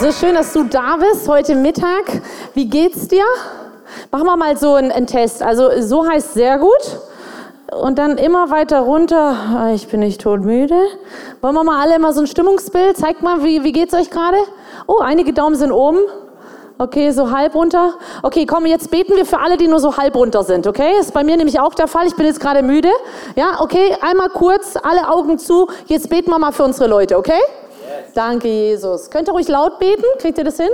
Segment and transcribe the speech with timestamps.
[0.00, 2.22] So schön, dass du da bist heute Mittag.
[2.54, 3.24] Wie geht's dir?
[4.12, 5.42] Machen wir mal so einen, einen Test.
[5.42, 7.00] Also so heißt sehr gut.
[7.80, 9.36] Und dann immer weiter runter.
[9.56, 10.76] Ah, Ich bin nicht todmüde.
[11.40, 12.96] Wollen wir mal alle mal so ein Stimmungsbild?
[12.96, 14.36] Zeigt mal, wie, wie geht's euch gerade?
[14.86, 15.98] Oh, einige Daumen sind oben.
[16.78, 17.94] Okay, so halb runter.
[18.22, 20.92] Okay, komm, jetzt beten wir für alle, die nur so halb runter sind, okay?
[21.00, 22.06] Ist bei mir nämlich auch der Fall.
[22.06, 22.90] Ich bin jetzt gerade müde.
[23.34, 25.66] Ja, okay, einmal kurz, alle Augen zu.
[25.86, 27.40] Jetzt beten wir mal für unsere Leute, okay?
[28.14, 29.10] Danke, Jesus.
[29.10, 30.04] Könnt ihr ruhig laut beten?
[30.18, 30.70] Kriegt ihr das hin?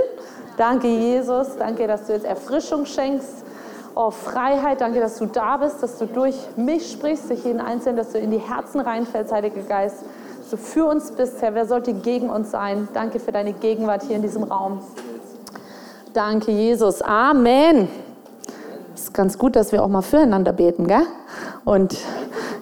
[0.57, 1.57] Danke, Jesus.
[1.57, 3.43] Danke, dass du jetzt Erfrischung schenkst.
[3.93, 4.81] Oh, Freiheit.
[4.81, 8.19] Danke, dass du da bist, dass du durch mich sprichst, durch jeden Einzelnen, dass du
[8.19, 10.03] in die Herzen reinfällst, Heiliger Geist.
[10.39, 11.55] Dass du für uns bist, Herr.
[11.55, 12.87] Wer sollte gegen uns sein?
[12.93, 14.81] Danke für deine Gegenwart hier in diesem Raum.
[16.13, 17.01] Danke, Jesus.
[17.01, 17.89] Amen.
[18.93, 21.05] ist ganz gut, dass wir auch mal füreinander beten, gell?
[21.65, 21.97] Und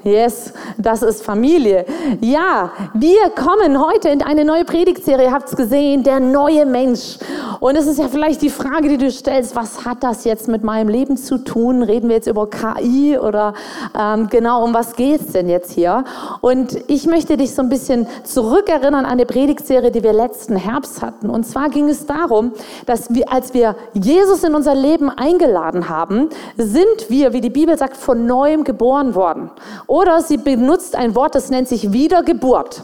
[0.06, 1.86] yes, das ist Familie.
[2.22, 7.18] Ja, wir kommen heute in eine neue Predigtserie, habt es gesehen, der neue Mensch.
[7.60, 10.64] Und es ist ja vielleicht die Frage, die du stellst, was hat das jetzt mit
[10.64, 11.84] meinem Leben zu tun?
[11.84, 13.54] Reden wir jetzt über KI oder
[13.98, 16.06] ähm, genau, um was geht es denn jetzt hier?
[16.40, 21.02] Und ich möchte dich so ein bisschen zurückerinnern an eine Predigtserie, die wir letzten Herbst
[21.02, 21.30] hatten.
[21.30, 22.54] Und zwar ging es darum,
[22.86, 27.78] dass wir, als wir Jesus in unser Leben eingeladen haben, sind wir, wie die Bibel
[27.78, 29.50] sagt, von neuem geboren worden.
[29.88, 32.84] Oder sie benutzt ein Wort, das nennt sich Wiedergeburt.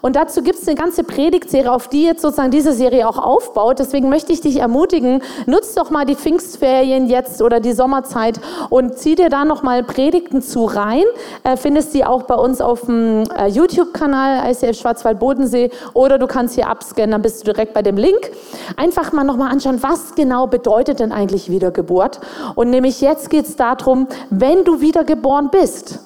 [0.00, 3.78] Und dazu gibt es eine ganze Predigtserie, auf die jetzt sozusagen diese Serie auch aufbaut.
[3.78, 8.98] Deswegen möchte ich dich ermutigen, nutz doch mal die Pfingstferien jetzt oder die Sommerzeit und
[8.98, 11.04] zieh dir da nochmal Predigten zu rein.
[11.42, 16.54] Äh, findest die auch bei uns auf dem äh, YouTube-Kanal, ICF Schwarzwald-Bodensee, oder du kannst
[16.54, 18.30] hier abscannen, dann bist du direkt bei dem Link.
[18.76, 22.20] Einfach mal nochmal anschauen, was genau bedeutet denn eigentlich Wiedergeburt?
[22.54, 26.00] Und nämlich jetzt geht es darum, wenn du wiedergeboren bist,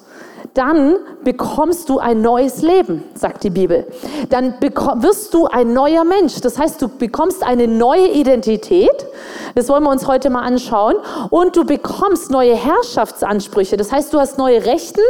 [0.53, 3.87] dann bekommst du ein neues Leben, sagt die Bibel.
[4.29, 6.41] Dann wirst du ein neuer Mensch.
[6.41, 8.89] Das heißt, du bekommst eine neue Identität.
[9.55, 10.95] Das wollen wir uns heute mal anschauen.
[11.29, 13.77] Und du bekommst neue Herrschaftsansprüche.
[13.77, 15.01] Das heißt, du hast neue Rechten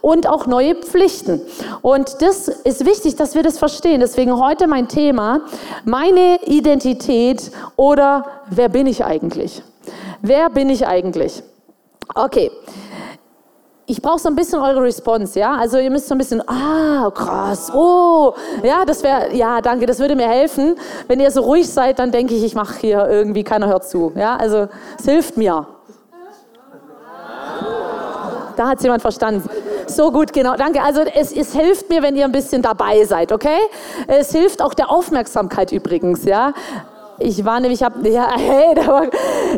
[0.00, 1.40] und auch neue Pflichten.
[1.82, 4.00] Und das ist wichtig, dass wir das verstehen.
[4.00, 5.42] Deswegen heute mein Thema,
[5.84, 9.62] meine Identität oder wer bin ich eigentlich?
[10.22, 11.42] Wer bin ich eigentlich?
[12.14, 12.50] Okay
[13.86, 15.54] ich brauche so ein bisschen eure Response, ja?
[15.54, 20.00] Also ihr müsst so ein bisschen, ah, krass, oh, ja, das wäre, ja, danke, das
[20.00, 20.74] würde mir helfen.
[21.06, 24.12] Wenn ihr so ruhig seid, dann denke ich, ich mache hier irgendwie, keiner hört zu,
[24.16, 24.36] ja?
[24.36, 25.66] Also es hilft mir.
[28.56, 29.48] Da hat jemand verstanden.
[29.86, 30.82] So gut, genau, danke.
[30.82, 33.58] Also es, es hilft mir, wenn ihr ein bisschen dabei seid, okay?
[34.08, 36.54] Es hilft auch der Aufmerksamkeit übrigens, ja?
[37.18, 39.06] Ich war nämlich, hab, ja, hey, war,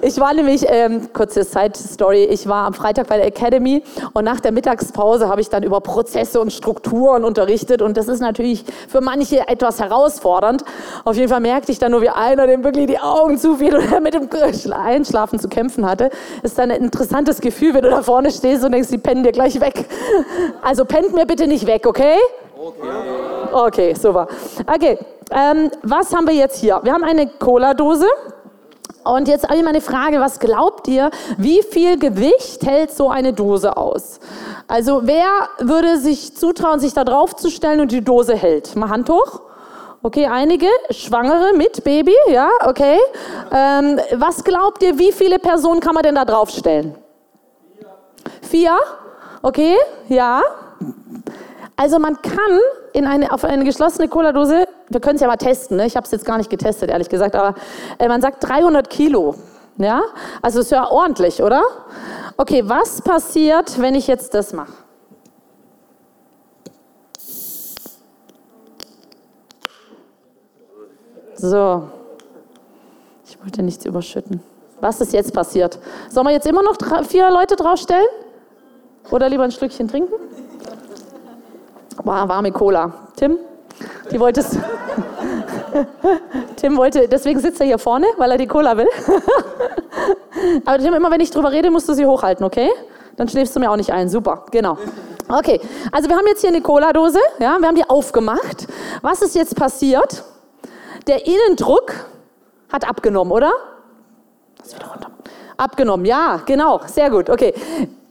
[0.03, 3.83] ich war nämlich, ähm, kurze Side-Story, ich war am Freitag bei der Academy
[4.13, 8.21] und nach der Mittagspause habe ich dann über Prozesse und Strukturen unterrichtet und das ist
[8.21, 10.65] natürlich für manche etwas herausfordernd.
[11.05, 14.03] Auf jeden Fall merkte ich dann nur, wie einer dem wirklich die Augen zufiel und
[14.03, 14.29] mit dem
[14.73, 16.11] Einschlafen zu kämpfen hatte.
[16.43, 19.33] Ist dann ein interessantes Gefühl, wenn du da vorne stehst und denkst, die pennen dir
[19.33, 19.87] gleich weg.
[20.63, 22.17] Also pennt mir bitte nicht weg, okay?
[22.57, 23.18] Okay.
[23.53, 24.29] Okay, super.
[24.67, 24.99] Okay.
[25.31, 26.81] Ähm, was haben wir jetzt hier?
[26.83, 28.07] Wir haben eine Cola-Dose.
[29.05, 33.09] Und jetzt habe ich mal eine Frage, was glaubt ihr, wie viel Gewicht hält so
[33.09, 34.21] eine Dose aus?
[34.67, 38.77] Also wer würde sich zutrauen, sich da drauf zu stellen und die Dose hält?
[38.77, 39.41] Mal Hand hoch.
[40.03, 40.67] Okay, einige.
[40.91, 42.99] Schwangere mit Baby, ja, okay.
[43.53, 46.95] Ähm, was glaubt ihr, wie viele Personen kann man denn da draufstellen?
[47.79, 47.89] Vier.
[48.43, 48.79] Vier?
[49.43, 49.77] Okay,
[50.09, 50.43] ja.
[51.79, 52.59] Also man kann
[52.93, 55.87] in eine, auf eine geschlossene Cola-Dose, wir können es ja mal testen, ne?
[55.87, 57.55] ich habe es jetzt gar nicht getestet, ehrlich gesagt, aber
[57.99, 59.37] äh, man sagt 300 Kilo.
[59.77, 60.03] Ja?
[60.43, 61.63] Also ist ja ordentlich, oder?
[62.37, 64.73] Okay, was passiert, wenn ich jetzt das mache?
[71.37, 71.89] So,
[73.25, 74.43] ich wollte nichts überschütten.
[74.81, 75.79] Was ist jetzt passiert?
[76.11, 76.77] Sollen wir jetzt immer noch
[77.07, 78.09] vier Leute draufstellen?
[79.13, 80.15] Oder lieber ein Stückchen trinken?
[82.05, 82.93] War warme Cola.
[83.17, 83.39] Tim,
[84.11, 84.59] die wolltest.
[86.57, 88.89] Tim wollte, deswegen sitzt er hier vorne, weil er die Cola will.
[90.65, 92.71] Aber Tim, immer wenn ich drüber rede, musst du sie hochhalten, okay?
[93.17, 94.09] Dann schläfst du mir auch nicht ein.
[94.09, 94.79] Super, genau.
[95.29, 95.61] Okay,
[95.93, 98.67] also wir haben jetzt hier eine Cola-Dose, ja, wir haben die aufgemacht.
[99.03, 100.25] Was ist jetzt passiert?
[101.07, 101.93] Der Innendruck
[102.73, 103.53] hat abgenommen, oder?
[104.57, 105.11] Das wieder runter.
[105.57, 107.53] Abgenommen, ja, genau, sehr gut, okay.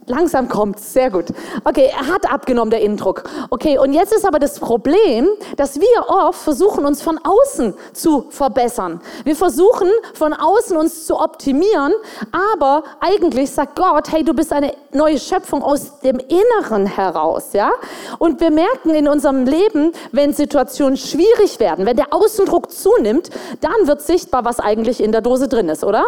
[0.09, 1.25] Langsam kommt, sehr gut.
[1.65, 3.24] Okay, er hat abgenommen, der Innendruck.
[3.50, 5.27] Okay, und jetzt ist aber das Problem,
[5.57, 9.01] dass wir oft versuchen, uns von außen zu verbessern.
[9.25, 11.94] Wir versuchen, von außen uns zu optimieren,
[12.31, 17.71] aber eigentlich sagt Gott, hey, du bist eine neue Schöpfung aus dem Inneren heraus, ja?
[18.18, 23.30] Und wir merken in unserem Leben, wenn Situationen schwierig werden, wenn der Außendruck zunimmt,
[23.60, 26.06] dann wird sichtbar, was eigentlich in der Dose drin ist, oder?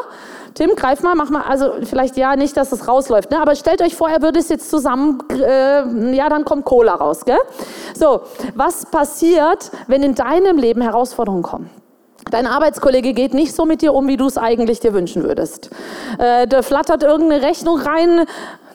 [0.54, 3.42] Tim, greif mal, mach mal, also vielleicht ja nicht, dass es rausläuft, ne?
[3.42, 7.26] aber stellt euch vor, er würde es jetzt zusammen, äh, ja, dann kommt Cola raus,
[7.26, 7.38] gell?
[7.96, 8.22] So,
[8.56, 11.70] was passiert, wenn in deinem Leben Herausforderungen kommen?
[12.32, 15.70] Dein Arbeitskollege geht nicht so mit dir um, wie du es eigentlich dir wünschen würdest.
[16.20, 18.26] Äh, da flattert irgendeine Rechnung rein.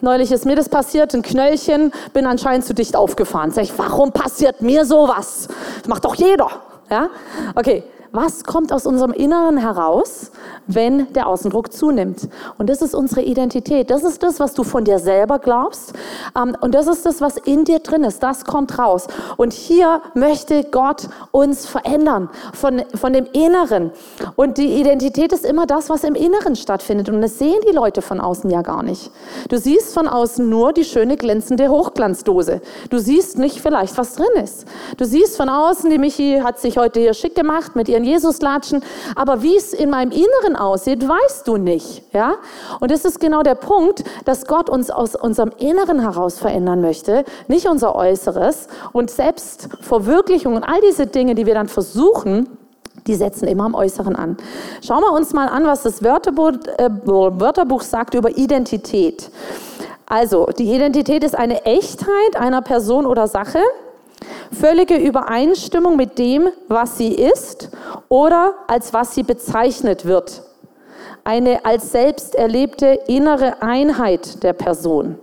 [0.01, 3.51] Neulich ist mir das passiert, ein Knöllchen, bin anscheinend zu dicht aufgefahren.
[3.51, 5.47] Sag ich, warum passiert mir sowas?
[5.87, 6.49] Macht doch jeder.
[6.89, 7.09] Ja?
[7.55, 7.83] Okay,
[8.15, 10.31] was kommt aus unserem Inneren heraus,
[10.67, 12.29] wenn der Außendruck zunimmt?
[12.57, 13.89] Und das ist unsere Identität.
[13.89, 15.93] Das ist das, was du von dir selber glaubst.
[16.35, 18.23] Ähm, und das ist das, was in dir drin ist.
[18.23, 19.07] Das kommt raus.
[19.37, 23.91] Und hier möchte Gott uns verändern von, von dem Inneren.
[24.35, 27.09] Und die Identität ist immer das, was im Inneren stattfindet.
[27.09, 29.11] Und das sehen die Leute von außen ja gar nicht.
[29.49, 32.61] Du siehst von außen nur die schöne glänzende Hochglanzdose.
[32.89, 34.65] Du siehst nicht vielleicht, was drin ist.
[34.97, 38.83] Du siehst von außen, die Michi hat sich heute hier schick gemacht mit ihren Jesus-Latschen.
[39.15, 42.03] Aber wie es in meinem Inneren aussieht, weißt du nicht.
[42.13, 42.35] Ja?
[42.79, 47.25] Und das ist genau der Punkt, dass Gott uns aus unserem Inneren heraus verändern möchte,
[47.47, 48.67] nicht unser Äußeres.
[48.93, 52.57] Und Selbstverwirklichung und all diese Dinge, die wir dann versuchen,
[53.07, 54.37] die setzen immer am Äußeren an.
[54.85, 59.29] Schauen wir uns mal an, was das Wörterbuch, äh, Wörterbuch sagt über Identität.
[60.07, 63.59] Also, die Identität ist eine Echtheit einer Person oder Sache,
[64.51, 67.69] Völlige Übereinstimmung mit dem, was sie ist
[68.09, 70.43] oder als was sie bezeichnet wird.
[71.23, 75.17] Eine als selbst erlebte innere Einheit der Person.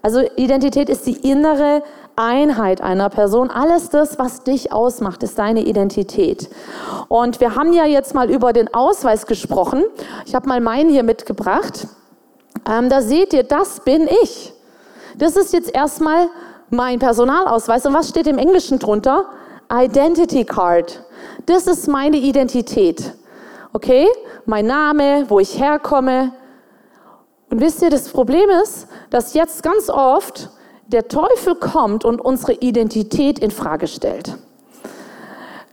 [0.00, 1.82] Also Identität ist die innere
[2.16, 3.50] Einheit einer Person.
[3.50, 6.50] Alles das, was dich ausmacht, ist deine Identität.
[7.08, 9.84] Und wir haben ja jetzt mal über den Ausweis gesprochen.
[10.26, 11.86] Ich habe mal meinen hier mitgebracht.
[12.68, 14.52] Ähm, da seht ihr, das bin ich.
[15.16, 16.28] Das ist jetzt erstmal
[16.72, 17.84] mein Personalausweis.
[17.86, 19.26] Und was steht im Englischen drunter?
[19.70, 21.04] Identity Card.
[21.46, 23.12] Das ist meine Identität.
[23.72, 24.08] Okay?
[24.46, 26.32] Mein Name, wo ich herkomme.
[27.50, 30.48] Und wisst ihr, das Problem ist, dass jetzt ganz oft
[30.86, 34.36] der Teufel kommt und unsere Identität in Frage stellt.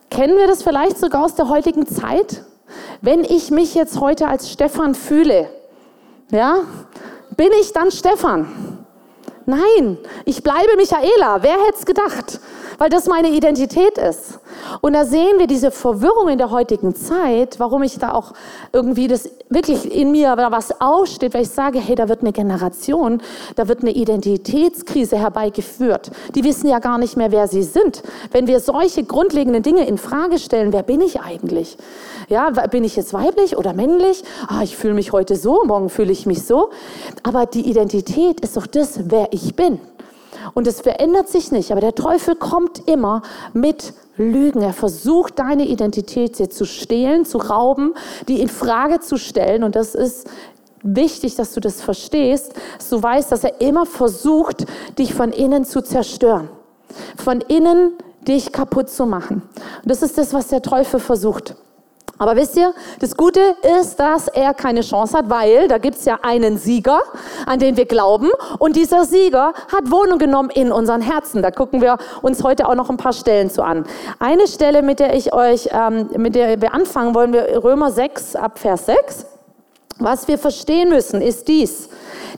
[0.09, 2.43] Kennen wir das vielleicht sogar aus der heutigen Zeit?
[3.01, 5.49] Wenn ich mich jetzt heute als Stefan fühle,
[6.31, 6.57] ja,
[7.37, 8.68] bin ich dann Stefan?
[9.49, 11.41] Nein, ich bleibe Michaela.
[11.41, 12.39] Wer hätte es gedacht?
[12.79, 14.39] Weil das meine Identität ist.
[14.81, 18.33] Und da sehen wir diese Verwirrung in der heutigen Zeit, warum ich da auch
[18.73, 23.21] irgendwie das wirklich in mir was aussteht, weil ich sage, hey, da wird eine Generation,
[23.55, 26.11] da wird eine Identitätskrise herbeigeführt.
[26.35, 28.01] Die wissen ja gar nicht mehr, wer sie sind.
[28.31, 31.77] Wenn wir solche grundlegenden Dinge in Frage stellen, wer bin ich eigentlich?
[32.29, 34.23] Ja, bin ich jetzt weiblich oder männlich?
[34.47, 36.69] Ah, ich fühle mich heute so, morgen fühle ich mich so.
[37.23, 39.79] Aber die Identität ist doch das, wer ich bin.
[40.53, 41.71] Und es verändert sich nicht.
[41.71, 43.21] Aber der Teufel kommt immer
[43.53, 44.61] mit Lügen.
[44.61, 47.93] Er versucht, deine Identität zu stehlen, zu rauben,
[48.27, 49.63] die in Frage zu stellen.
[49.63, 50.27] Und das ist
[50.83, 54.65] wichtig, dass du das verstehst, dass du weißt, dass er immer versucht,
[54.97, 56.49] dich von innen zu zerstören.
[57.15, 57.93] Von innen
[58.27, 59.41] dich kaputt zu machen.
[59.83, 61.55] Und das ist das, was der Teufel versucht.
[62.19, 63.39] Aber wisst ihr, das Gute
[63.79, 67.01] ist, dass er keine Chance hat, weil da gibt's ja einen Sieger,
[67.45, 68.29] an den wir glauben.
[68.59, 71.41] Und dieser Sieger hat Wohnung genommen in unseren Herzen.
[71.41, 73.85] Da gucken wir uns heute auch noch ein paar Stellen zu an.
[74.19, 78.35] Eine Stelle, mit der ich euch, ähm, mit der wir anfangen wollen, wir Römer 6
[78.35, 79.25] ab Vers 6.
[79.99, 81.89] Was wir verstehen müssen, ist dies.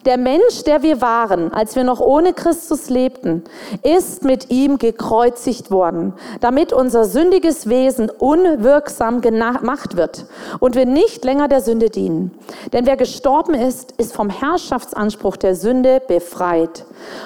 [0.06, 3.44] Der Mensch, der wir waren, als wir noch ohne Christus lebten,
[3.84, 10.26] ist mit ihm gekreuzigt worden, damit unser sündiges Wesen unwirksam gemacht wird
[10.60, 12.32] und wir nicht länger der Sünde dienen.
[12.74, 16.86] Denn wer gestorben ist, ist vom Herrschaftsanspruch der Sünde befreit.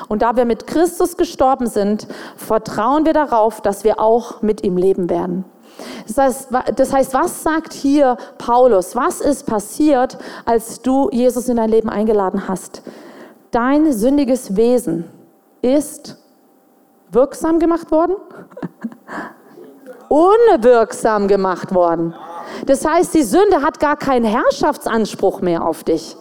[0.09, 4.75] Und da wir mit Christus gestorben sind, vertrauen wir darauf, dass wir auch mit ihm
[4.75, 5.45] leben werden.
[6.07, 8.95] Das heißt, das heißt, was sagt hier Paulus?
[8.95, 12.81] Was ist passiert, als du Jesus in dein Leben eingeladen hast?
[13.51, 15.05] Dein sündiges Wesen
[15.61, 16.17] ist
[17.11, 18.15] wirksam gemacht worden?
[20.09, 22.13] Unwirksam gemacht worden.
[22.65, 26.15] Das heißt, die Sünde hat gar keinen Herrschaftsanspruch mehr auf dich.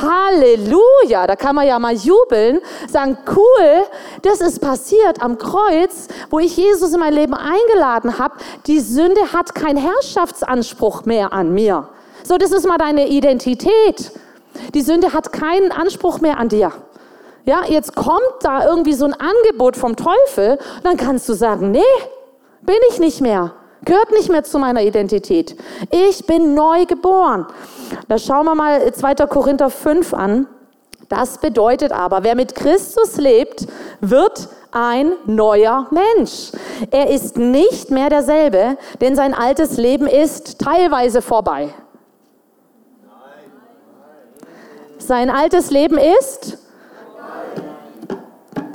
[0.00, 3.84] Halleluja, da kann man ja mal jubeln, sagen, cool,
[4.22, 8.34] das ist passiert am Kreuz, wo ich Jesus in mein Leben eingeladen habe.
[8.66, 11.88] Die Sünde hat keinen Herrschaftsanspruch mehr an mir.
[12.22, 14.12] So, das ist mal deine Identität.
[14.74, 16.72] Die Sünde hat keinen Anspruch mehr an dir.
[17.44, 21.80] Ja, jetzt kommt da irgendwie so ein Angebot vom Teufel, dann kannst du sagen, nee,
[22.62, 23.52] bin ich nicht mehr.
[23.84, 25.56] Gehört nicht mehr zu meiner Identität.
[25.90, 27.46] Ich bin neu geboren.
[28.08, 29.14] Da schauen wir mal 2.
[29.26, 30.46] Korinther 5 an.
[31.08, 33.66] Das bedeutet aber, wer mit Christus lebt,
[34.00, 36.52] wird ein neuer Mensch.
[36.90, 41.74] Er ist nicht mehr derselbe, denn sein altes Leben ist teilweise vorbei.
[44.98, 46.58] Sein altes Leben ist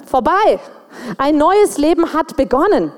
[0.06, 0.60] vorbei.
[1.18, 2.92] Ein neues Leben hat begonnen.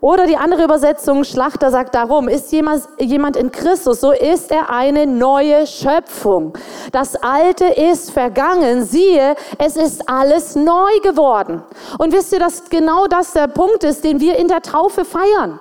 [0.00, 5.06] Oder die andere Übersetzung, Schlachter sagt darum, ist jemand, in Christus, so ist er eine
[5.06, 6.52] neue Schöpfung.
[6.92, 11.62] Das Alte ist vergangen, siehe, es ist alles neu geworden.
[11.98, 15.60] Und wisst ihr, dass genau das der Punkt ist, den wir in der Taufe feiern?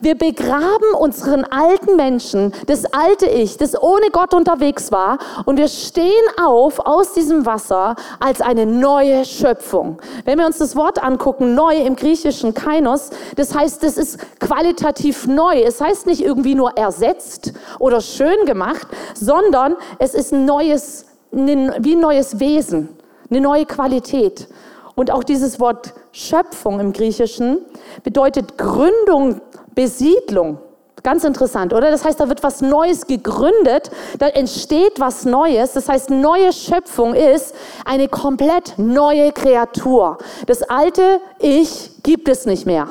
[0.00, 5.68] Wir begraben unseren alten Menschen, das alte Ich, das ohne Gott unterwegs war, und wir
[5.68, 9.98] stehen auf aus diesem Wasser als eine neue Schöpfung.
[10.24, 15.26] Wenn wir uns das Wort angucken, neu im griechischen Kainos, das heißt, das ist qualitativ
[15.26, 15.60] neu.
[15.60, 21.94] Es heißt nicht irgendwie nur ersetzt oder schön gemacht, sondern es ist ein neues, wie
[21.94, 22.88] ein neues Wesen,
[23.30, 24.48] eine neue Qualität.
[24.94, 27.58] Und auch dieses Wort Schöpfung im Griechischen
[28.02, 29.42] bedeutet Gründung
[29.76, 30.58] Besiedlung.
[31.04, 31.92] Ganz interessant, oder?
[31.92, 35.74] Das heißt, da wird was Neues gegründet, da entsteht was Neues.
[35.74, 37.54] Das heißt, neue Schöpfung ist
[37.84, 40.18] eine komplett neue Kreatur.
[40.46, 42.88] Das alte Ich gibt es nicht mehr.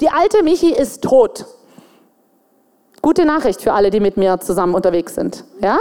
[0.00, 1.46] Die alte Michi ist tot.
[3.02, 5.44] Gute Nachricht für alle, die mit mir zusammen unterwegs sind.
[5.60, 5.78] Ja?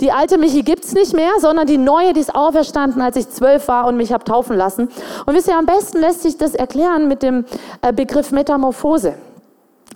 [0.00, 3.28] Die alte Michi gibt es nicht mehr, sondern die neue, die ist auferstanden, als ich
[3.28, 4.88] zwölf war und mich habe taufen lassen.
[5.26, 7.44] Und wisst ihr, am besten lässt sich das erklären mit dem
[7.82, 9.14] äh, Begriff Metamorphose.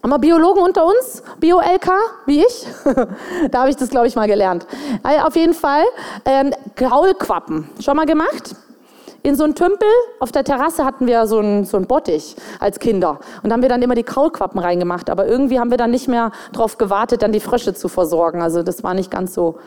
[0.02, 1.24] Haben wir Biologen unter uns?
[1.40, 1.90] Bio-LK,
[2.26, 2.66] wie ich?
[3.50, 4.66] da habe ich das, glaube ich, mal gelernt.
[5.02, 5.82] Also auf jeden Fall
[6.24, 7.68] ähm, Kaulquappen.
[7.80, 8.54] Schon mal gemacht?
[9.24, 9.88] In so einem Tümpel
[10.20, 13.18] auf der Terrasse hatten wir so einen, so einen Bottich als Kinder.
[13.42, 15.10] Und haben wir dann immer die Kaulquappen reingemacht.
[15.10, 18.40] Aber irgendwie haben wir dann nicht mehr darauf gewartet, dann die Frösche zu versorgen.
[18.40, 19.58] Also das war nicht ganz so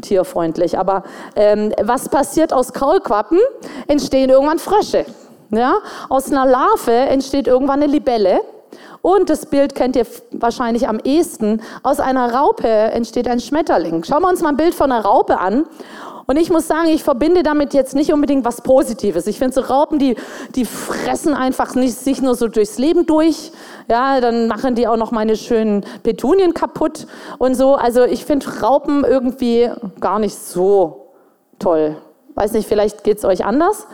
[0.00, 0.78] tierfreundlich.
[0.78, 1.02] Aber
[1.36, 3.38] ähm, was passiert aus Kaulquappen?
[3.86, 5.04] Entstehen irgendwann Frösche.
[5.50, 5.74] Ja?
[6.08, 8.40] Aus einer Larve entsteht irgendwann eine Libelle.
[9.02, 11.60] Und das Bild kennt ihr wahrscheinlich am ehesten.
[11.82, 14.04] Aus einer Raupe entsteht ein Schmetterling.
[14.04, 15.66] Schauen wir uns mal ein Bild von einer Raupe an.
[16.26, 19.26] Und ich muss sagen, ich verbinde damit jetzt nicht unbedingt was Positives.
[19.26, 20.16] Ich finde so Raupen, die,
[20.54, 23.52] die fressen einfach nicht sich nur so durchs Leben durch.
[23.90, 27.06] Ja, dann machen die auch noch meine schönen Petunien kaputt
[27.38, 27.74] und so.
[27.74, 31.08] Also ich finde Raupen irgendwie gar nicht so
[31.58, 31.96] toll.
[32.34, 33.86] Weiß nicht, vielleicht geht es euch anders.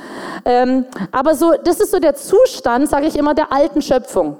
[0.44, 4.38] Ähm, aber so, das ist so der Zustand, sage ich immer, der alten Schöpfung.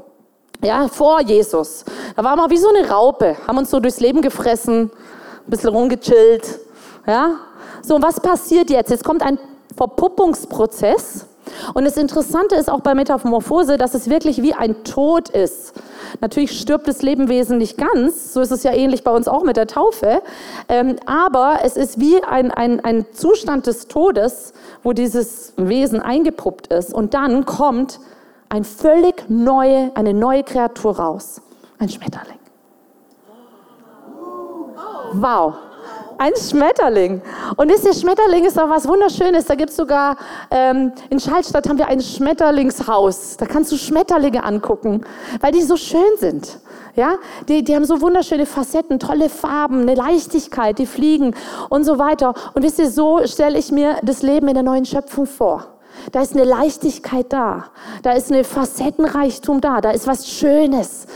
[0.63, 1.85] Ja, vor Jesus.
[2.17, 5.71] Da waren wir wie so eine Raupe, haben uns so durchs Leben gefressen, ein bisschen
[5.71, 6.59] rumgechillt.
[7.07, 7.37] Ja?
[7.83, 8.91] So, was passiert jetzt?
[8.91, 9.39] Jetzt kommt ein
[9.75, 11.27] Verpuppungsprozess.
[11.73, 15.73] Und das Interessante ist auch bei Metamorphose, dass es wirklich wie ein Tod ist.
[16.21, 19.57] Natürlich stirbt das Lebewesen nicht ganz, so ist es ja ähnlich bei uns auch mit
[19.57, 20.23] der Taufe,
[20.69, 24.53] ähm, aber es ist wie ein, ein, ein Zustand des Todes,
[24.83, 26.93] wo dieses Wesen eingepuppt ist.
[26.93, 28.01] Und dann kommt
[28.51, 31.41] ein völlig neue, eine neue Kreatur raus.
[31.79, 32.39] Ein Schmetterling.
[35.15, 35.55] Wow.
[36.19, 37.23] Ein Schmetterling.
[37.57, 39.47] Und der Schmetterling ist auch was Wunderschönes.
[39.47, 40.17] Da gibt es sogar,
[40.51, 43.39] ähm, in Schallstadt haben wir ein Schmetterlingshaus.
[43.39, 45.03] Da kannst du Schmetterlinge angucken,
[45.41, 46.59] weil die so schön sind.
[46.97, 47.15] Ja,
[47.49, 51.35] die, die haben so wunderschöne Facetten, tolle Farben, eine Leichtigkeit, die fliegen
[51.69, 52.35] und so weiter.
[52.53, 55.80] Und wisst ihr, so stelle ich mir das Leben in der neuen Schöpfung vor.
[56.13, 57.67] Da ist eine Leichtigkeit da.
[58.03, 59.81] Da ist eine Facettenreichtum da.
[59.81, 61.07] Da ist was Schönes.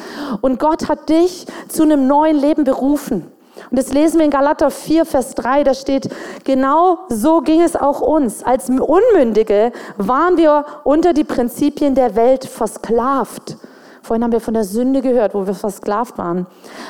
[0.41, 3.31] Und Gott hat dich zu einem neuen Leben berufen.
[3.71, 6.09] Und das lesen wir in Galater 4, Vers 3, da steht,
[6.45, 8.43] genau so ging es auch uns.
[8.43, 13.57] Als Unmündige waren wir unter die Prinzipien der Welt versklavt.
[14.04, 16.46] Vorhin haben wir von der Sünde gehört, wo wir versklavt waren.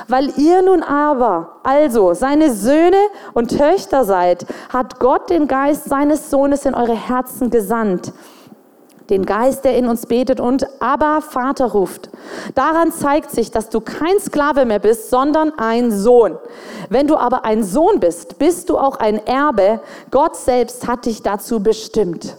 [0.09, 2.97] Weil ihr nun aber, also seine Söhne
[3.35, 8.13] und Töchter seid, hat Gott den Geist seines Sohnes in eure Herzen gesandt.
[9.11, 12.11] Den Geist, der in uns betet und aber Vater ruft.
[12.57, 16.37] Daran zeigt sich, dass du kein Sklave mehr bist, sondern ein Sohn.
[16.89, 19.79] Wenn du aber ein Sohn bist, bist du auch ein Erbe.
[20.11, 22.39] Gott selbst hat dich dazu bestimmt.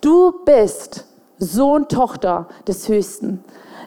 [0.00, 1.06] Du bist
[1.40, 3.42] Sohn, Tochter des Höchsten.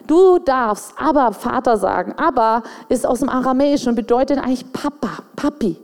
[0.06, 2.14] Du darfst aber Vater sagen.
[2.18, 5.78] Aber ist aus dem Aramäischen und bedeutet eigentlich Papa, Papi.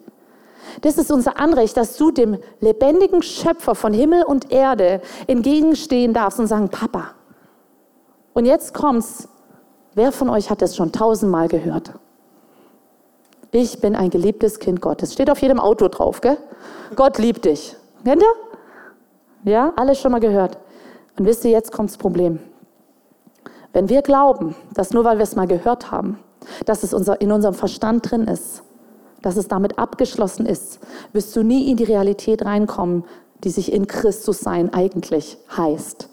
[0.82, 6.38] Das ist unser Anrecht, dass du dem lebendigen Schöpfer von Himmel und Erde entgegenstehen darfst
[6.38, 7.12] und sagen, Papa.
[8.34, 9.28] Und jetzt kommt's.
[9.94, 11.92] Wer von euch hat das schon tausendmal gehört?
[13.50, 15.12] Ich bin ein geliebtes Kind Gottes.
[15.12, 16.36] Steht auf jedem Auto drauf, gell?
[16.94, 17.76] Gott liebt dich.
[18.04, 19.50] Kennt ihr?
[19.50, 20.58] Ja, alles schon mal gehört.
[21.20, 22.38] Und wisst ihr, jetzt kommt das Problem.
[23.74, 26.18] Wenn wir glauben, dass nur weil wir es mal gehört haben,
[26.64, 28.62] dass es in unserem Verstand drin ist,
[29.20, 30.80] dass es damit abgeschlossen ist,
[31.12, 33.04] wirst du nie in die Realität reinkommen,
[33.44, 36.08] die sich in Christus sein eigentlich heißt.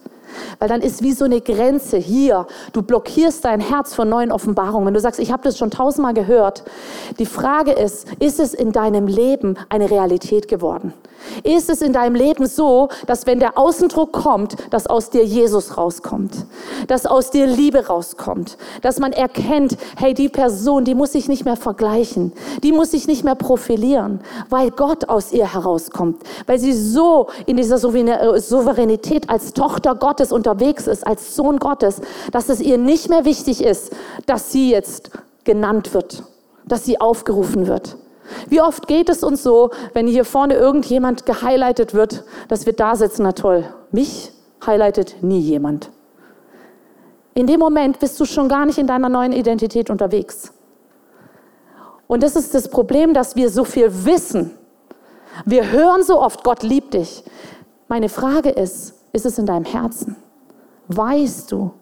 [0.58, 2.46] Weil dann ist wie so eine Grenze hier.
[2.72, 4.86] Du blockierst dein Herz von neuen Offenbarungen.
[4.86, 6.64] Wenn du sagst, ich habe das schon tausendmal gehört.
[7.18, 10.92] Die Frage ist, ist es in deinem Leben eine Realität geworden?
[11.42, 15.76] Ist es in deinem Leben so, dass wenn der Außendruck kommt, dass aus dir Jesus
[15.76, 16.46] rauskommt?
[16.86, 18.56] Dass aus dir Liebe rauskommt?
[18.82, 22.32] Dass man erkennt, hey, die Person, die muss sich nicht mehr vergleichen.
[22.62, 26.22] Die muss sich nicht mehr profilieren, weil Gott aus ihr herauskommt.
[26.46, 32.00] Weil sie so in dieser Souveränität als Tochter Gottes unterwegs ist, als Sohn Gottes,
[32.32, 33.92] dass es ihr nicht mehr wichtig ist,
[34.26, 35.10] dass sie jetzt
[35.44, 36.24] genannt wird,
[36.66, 37.96] dass sie aufgerufen wird
[38.48, 42.96] wie oft geht es uns so, wenn hier vorne irgendjemand gehighlightet wird, dass wir da
[42.96, 44.32] sitzen, na toll, mich
[44.64, 45.90] highlightet nie jemand.
[47.34, 50.52] In dem Moment bist du schon gar nicht in deiner neuen Identität unterwegs.
[52.06, 54.52] Und das ist das Problem, dass wir so viel wissen.
[55.44, 57.22] Wir hören so oft, Gott liebt dich.
[57.86, 60.16] Meine Frage ist, ist es in deinem Herzen?
[60.88, 61.72] Weißt du,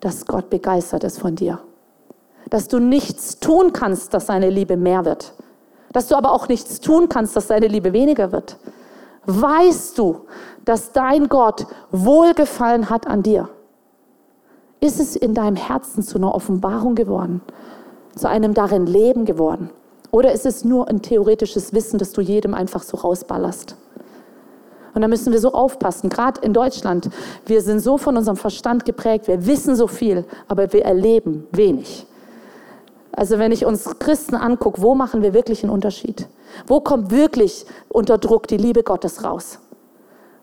[0.00, 1.60] dass Gott begeistert ist von dir?
[2.50, 5.34] dass du nichts tun kannst, dass seine Liebe mehr wird.
[5.92, 8.58] Dass du aber auch nichts tun kannst, dass seine Liebe weniger wird.
[9.26, 10.20] Weißt du,
[10.64, 13.48] dass dein Gott Wohlgefallen hat an dir?
[14.80, 17.40] Ist es in deinem Herzen zu einer Offenbarung geworden?
[18.16, 19.70] Zu einem darin Leben geworden?
[20.10, 23.76] Oder ist es nur ein theoretisches Wissen, das du jedem einfach so rausballerst?
[24.94, 27.10] Und da müssen wir so aufpassen, gerade in Deutschland.
[27.46, 32.06] Wir sind so von unserem Verstand geprägt, wir wissen so viel, aber wir erleben wenig.
[33.12, 36.26] Also wenn ich uns Christen angucke, wo machen wir wirklich einen Unterschied?
[36.66, 39.58] Wo kommt wirklich unter Druck die Liebe Gottes raus?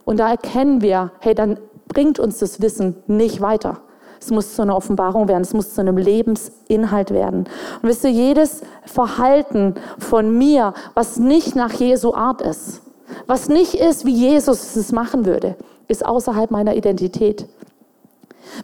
[0.06, 3.82] Und da erkennen wir, hey, dann bringt uns das Wissen nicht weiter.
[4.20, 7.46] Es muss zu einer Offenbarung werden, es muss zu einem Lebensinhalt werden.
[7.82, 12.82] Und wisst ihr, jedes Verhalten von mir, was nicht nach Jesu Art ist,
[13.28, 15.56] was nicht ist, wie Jesus es machen würde,
[15.88, 17.46] ist außerhalb meiner Identität.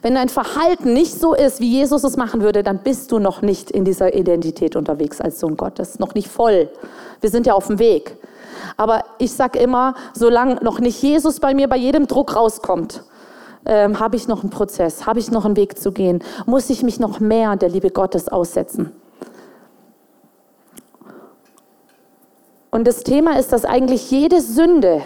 [0.02, 3.42] Wenn dein Verhalten nicht so ist, wie Jesus es machen würde, dann bist du noch
[3.42, 6.68] nicht in dieser Identität unterwegs als Sohn Gottes, noch nicht voll.
[7.20, 8.16] Wir sind ja auf dem Weg.
[8.76, 13.02] Aber ich sage immer, solange noch nicht Jesus bei mir bei jedem Druck rauskommt,
[13.66, 16.82] ähm, habe ich noch einen Prozess, habe ich noch einen Weg zu gehen, muss ich
[16.82, 18.92] mich noch mehr der Liebe Gottes aussetzen.
[22.70, 25.02] Und das Thema ist, dass eigentlich jede Sünde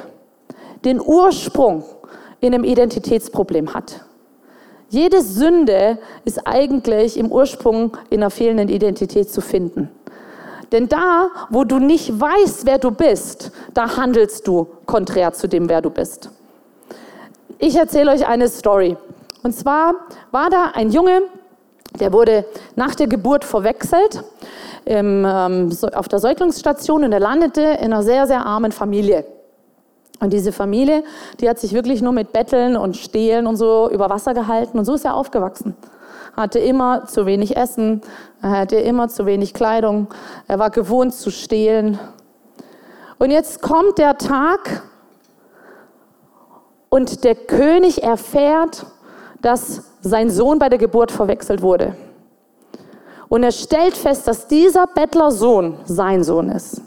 [0.85, 1.85] den Ursprung
[2.41, 4.05] in einem Identitätsproblem hat.
[4.89, 9.89] Jede Sünde ist eigentlich im Ursprung in einer fehlenden Identität zu finden.
[10.73, 15.69] Denn da, wo du nicht weißt, wer du bist, da handelst du konträr zu dem,
[15.69, 16.31] wer du bist.
[17.59, 18.97] Ich erzähle euch eine Story.
[19.43, 19.95] Und zwar
[20.31, 21.23] war da ein Junge,
[22.01, 22.45] der wurde
[22.77, 24.25] nach der Geburt verwechselt
[24.85, 29.25] im, ähm, auf der Säuglingsstation und er landete in einer sehr, sehr armen Familie.
[30.21, 31.03] Und diese Familie,
[31.41, 34.79] die hat sich wirklich nur mit Betteln und Stehlen und so über Wasser gehalten.
[34.79, 35.77] Und so ist er aufgewachsen.
[36.37, 38.03] Hatte immer zu wenig Essen,
[38.41, 40.07] hatte immer zu wenig Kleidung,
[40.47, 41.99] er war gewohnt zu stehlen.
[43.19, 44.83] Und jetzt kommt der Tag
[46.89, 48.87] und der König erfährt,
[49.41, 51.95] dass sein Sohn bei der Geburt verwechselt wurde.
[53.29, 56.83] Und er stellt fest, dass dieser Bettlersohn sein Sohn ist.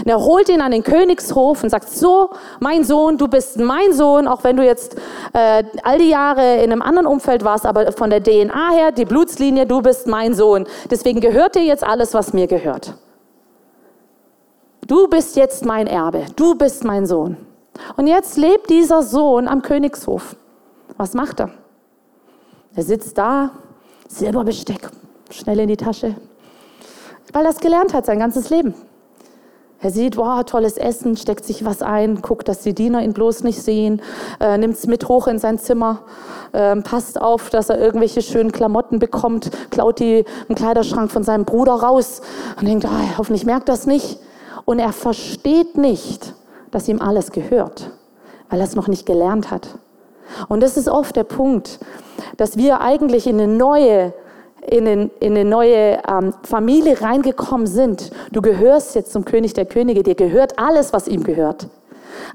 [0.00, 3.92] Und er holt ihn an den Königshof und sagt, so, mein Sohn, du bist mein
[3.92, 4.96] Sohn, auch wenn du jetzt
[5.32, 9.06] äh, all die Jahre in einem anderen Umfeld warst, aber von der DNA her, die
[9.06, 10.66] Blutslinie, du bist mein Sohn.
[10.90, 12.94] Deswegen gehört dir jetzt alles, was mir gehört.
[14.86, 17.36] Du bist jetzt mein Erbe, du bist mein Sohn.
[17.96, 20.36] Und jetzt lebt dieser Sohn am Königshof.
[20.96, 21.50] Was macht er?
[22.76, 23.50] Er sitzt da,
[24.08, 24.90] Silberbesteck,
[25.30, 26.14] schnell in die Tasche,
[27.32, 28.74] weil er es gelernt hat sein ganzes Leben.
[29.82, 33.44] Er sieht, wow, tolles Essen, steckt sich was ein, guckt, dass die Diener ihn bloß
[33.44, 34.02] nicht sehen,
[34.38, 36.02] äh, nimmt es mit hoch in sein Zimmer,
[36.52, 41.46] äh, passt auf, dass er irgendwelche schönen Klamotten bekommt, klaut die im Kleiderschrank von seinem
[41.46, 42.20] Bruder raus
[42.60, 44.18] und denkt, ah, hoffentlich merkt das nicht.
[44.66, 46.34] Und er versteht nicht,
[46.70, 47.90] dass ihm alles gehört,
[48.50, 49.78] weil er es noch nicht gelernt hat.
[50.48, 51.80] Und das ist oft der Punkt,
[52.36, 54.12] dass wir eigentlich in eine neue
[54.66, 58.10] in, in eine neue ähm, Familie reingekommen sind.
[58.30, 61.68] Du gehörst jetzt zum König der Könige, dir gehört alles, was ihm gehört.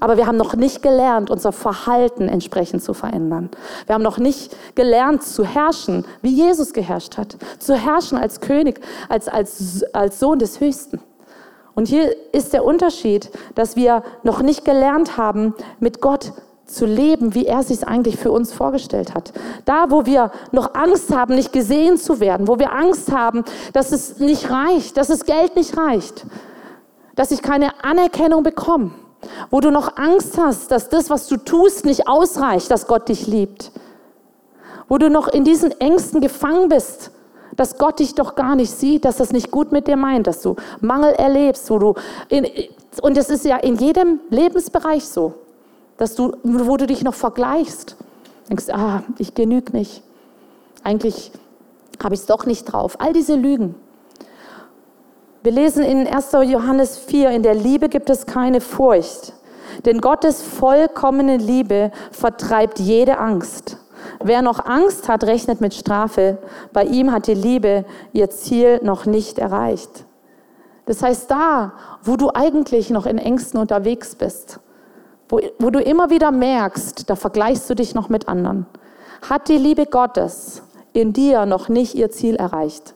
[0.00, 3.50] Aber wir haben noch nicht gelernt, unser Verhalten entsprechend zu verändern.
[3.86, 7.36] Wir haben noch nicht gelernt zu herrschen, wie Jesus geherrscht hat.
[7.58, 11.00] Zu herrschen als König, als, als, als Sohn des Höchsten.
[11.74, 16.32] Und hier ist der Unterschied, dass wir noch nicht gelernt haben, mit Gott
[16.66, 19.32] zu leben, wie er sich eigentlich für uns vorgestellt hat.
[19.64, 23.92] Da, wo wir noch Angst haben, nicht gesehen zu werden, wo wir Angst haben, dass
[23.92, 26.26] es nicht reicht, dass das Geld nicht reicht,
[27.14, 28.90] dass ich keine Anerkennung bekomme,
[29.50, 33.28] wo du noch Angst hast, dass das, was du tust, nicht ausreicht, dass Gott dich
[33.28, 33.70] liebt,
[34.88, 37.12] wo du noch in diesen Ängsten gefangen bist,
[37.54, 40.42] dass Gott dich doch gar nicht sieht, dass das nicht gut mit dir meint, dass
[40.42, 41.94] du Mangel erlebst, wo du
[42.28, 42.46] in,
[43.02, 45.34] und es ist ja in jedem Lebensbereich so
[45.96, 47.96] dass du, wo du dich noch vergleichst.
[48.48, 50.02] Denkst, ah, ich genüge nicht.
[50.82, 51.32] Eigentlich
[52.02, 53.00] habe ich es doch nicht drauf.
[53.00, 53.74] All diese Lügen.
[55.42, 56.32] Wir lesen in 1.
[56.44, 59.32] Johannes 4, in der Liebe gibt es keine Furcht.
[59.84, 63.78] Denn Gottes vollkommene Liebe vertreibt jede Angst.
[64.22, 66.38] Wer noch Angst hat, rechnet mit Strafe.
[66.72, 70.04] Bei ihm hat die Liebe ihr Ziel noch nicht erreicht.
[70.86, 74.60] Das heißt, da, wo du eigentlich noch in Ängsten unterwegs bist,
[75.28, 78.66] wo, wo du immer wieder merkst, da vergleichst du dich noch mit anderen,
[79.28, 80.62] hat die Liebe Gottes
[80.92, 82.94] in dir noch nicht ihr Ziel erreicht.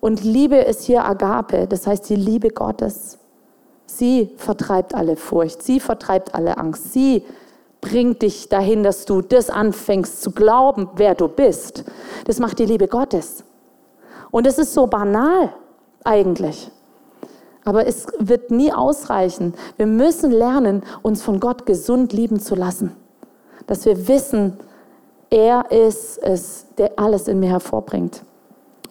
[0.00, 3.18] Und Liebe ist hier Agape, das heißt die Liebe Gottes.
[3.86, 7.24] Sie vertreibt alle Furcht, sie vertreibt alle Angst, sie
[7.80, 11.84] bringt dich dahin, dass du das anfängst zu glauben, wer du bist.
[12.24, 13.44] Das macht die Liebe Gottes.
[14.30, 15.52] Und es ist so banal
[16.04, 16.70] eigentlich.
[17.64, 19.54] Aber es wird nie ausreichen.
[19.76, 22.96] Wir müssen lernen, uns von Gott gesund lieben zu lassen.
[23.66, 24.58] Dass wir wissen,
[25.30, 28.22] er ist es, der alles in mir hervorbringt.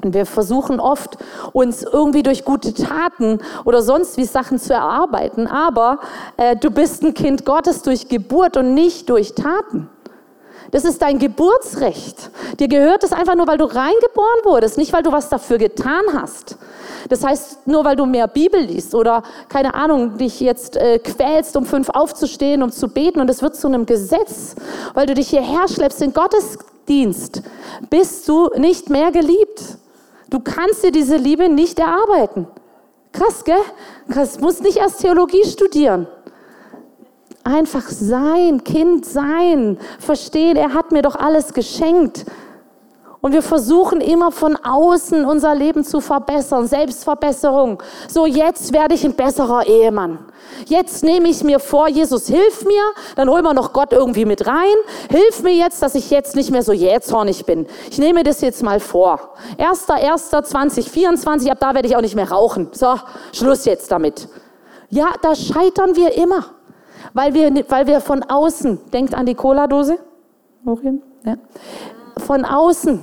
[0.03, 1.17] Und wir versuchen oft,
[1.53, 5.47] uns irgendwie durch gute Taten oder sonst wie Sachen zu erarbeiten.
[5.47, 5.99] Aber
[6.38, 9.89] äh, du bist ein Kind Gottes durch Geburt und nicht durch Taten.
[10.69, 12.30] Das ist dein Geburtsrecht.
[12.60, 16.04] Dir gehört es einfach nur, weil du reingeboren wurdest, nicht weil du was dafür getan
[16.13, 16.58] hast.
[17.10, 21.58] Das heißt, nur weil du mehr Bibel liest oder, keine Ahnung, dich jetzt äh, quälst,
[21.58, 24.56] um fünf aufzustehen, um zu beten und es wird zu einem Gesetz,
[24.93, 27.41] weil du dich hierher schleppst in Gottesdienst,
[27.89, 29.78] bist du nicht mehr geliebt.
[30.30, 32.47] Du kannst dir diese Liebe nicht erarbeiten.
[33.12, 33.56] Krass, gell?
[34.10, 36.08] Krass, musst nicht erst Theologie studieren.
[37.43, 42.25] Einfach sein, Kind sein, verstehen, er hat mir doch alles geschenkt.
[43.21, 47.82] Und wir versuchen immer von außen unser Leben zu verbessern, Selbstverbesserung.
[48.08, 50.17] So, jetzt werde ich ein besserer Ehemann.
[50.65, 52.82] Jetzt nehme ich mir vor, Jesus, hilf mir,
[53.15, 54.75] dann holen wir noch Gott irgendwie mit rein.
[55.10, 57.67] Hilf mir jetzt, dass ich jetzt nicht mehr so jähzornig bin.
[57.91, 59.36] Ich nehme das jetzt mal vor.
[59.60, 62.69] 1.1.2024, ab da werde ich auch nicht mehr rauchen.
[62.71, 62.95] So,
[63.34, 64.27] Schluss jetzt damit.
[64.89, 66.45] Ja, da scheitern wir immer,
[67.13, 69.97] weil wir, weil wir von außen, denkt an die Cola-Dose,
[71.23, 71.35] ja.
[72.17, 72.99] von außen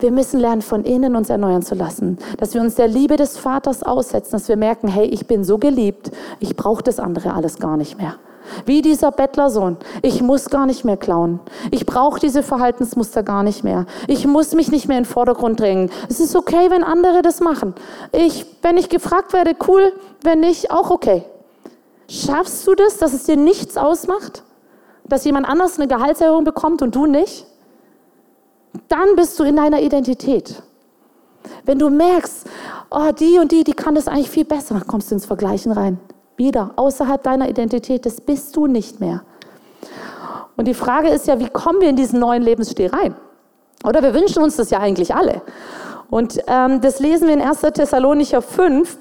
[0.00, 2.18] wir müssen lernen, von innen uns erneuern zu lassen.
[2.38, 5.58] Dass wir uns der Liebe des Vaters aussetzen, dass wir merken, hey, ich bin so
[5.58, 8.14] geliebt, ich brauche das andere alles gar nicht mehr.
[8.64, 9.76] Wie dieser Bettlersohn.
[10.00, 11.40] Ich muss gar nicht mehr klauen.
[11.70, 13.84] Ich brauche diese Verhaltensmuster gar nicht mehr.
[14.06, 15.90] Ich muss mich nicht mehr in den Vordergrund drängen.
[16.08, 17.74] Es ist okay, wenn andere das machen.
[18.12, 19.92] Ich, wenn ich gefragt werde, cool.
[20.22, 21.24] Wenn nicht, auch okay.
[22.08, 24.42] Schaffst du das, dass es dir nichts ausmacht?
[25.04, 27.46] Dass jemand anders eine Gehaltserhöhung bekommt und du nicht?
[28.88, 30.62] dann bist du in deiner Identität.
[31.64, 32.46] Wenn du merkst,
[32.90, 35.72] oh, die und die, die kann das eigentlich viel besser, dann kommst du ins Vergleichen
[35.72, 35.98] rein.
[36.36, 39.22] Wieder außerhalb deiner Identität, das bist du nicht mehr.
[40.56, 43.14] Und die Frage ist ja, wie kommen wir in diesen neuen Lebensstil rein?
[43.84, 45.42] Oder wir wünschen uns das ja eigentlich alle.
[46.10, 47.60] Und ähm, das lesen wir in 1.
[47.60, 48.98] Thessalonicher 5.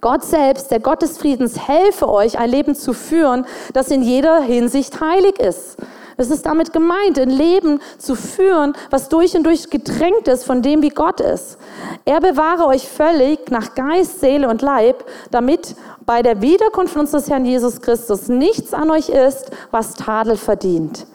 [0.00, 4.40] Gott selbst, der Gott des Friedens, helfe euch, ein Leben zu führen, das in jeder
[4.40, 5.76] Hinsicht heilig ist.
[6.16, 10.62] Es ist damit gemeint, ein Leben zu führen, was durch und durch gedrängt ist von
[10.62, 11.56] dem, wie Gott ist.
[12.04, 17.44] Er bewahre euch völlig nach Geist, Seele und Leib, damit bei der Wiederkunft unseres Herrn
[17.44, 21.06] Jesus Christus nichts an euch ist, was Tadel verdient.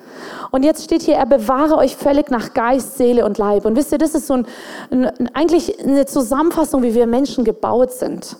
[0.51, 3.65] Und jetzt steht hier, er bewahre euch völlig nach Geist, Seele und Leib.
[3.65, 4.47] Und wisst ihr, das ist so ein,
[4.89, 8.37] ein, eigentlich eine Zusammenfassung, wie wir Menschen gebaut sind.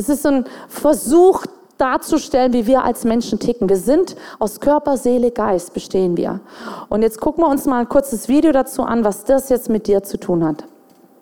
[0.00, 1.44] Es ist ein Versuch,
[1.76, 3.68] darzustellen, wie wir als Menschen ticken.
[3.68, 6.40] Wir sind aus Körper, Seele, Geist bestehen wir.
[6.88, 9.86] Und jetzt gucken wir uns mal ein kurzes Video dazu an, was das jetzt mit
[9.86, 10.64] dir zu tun hat.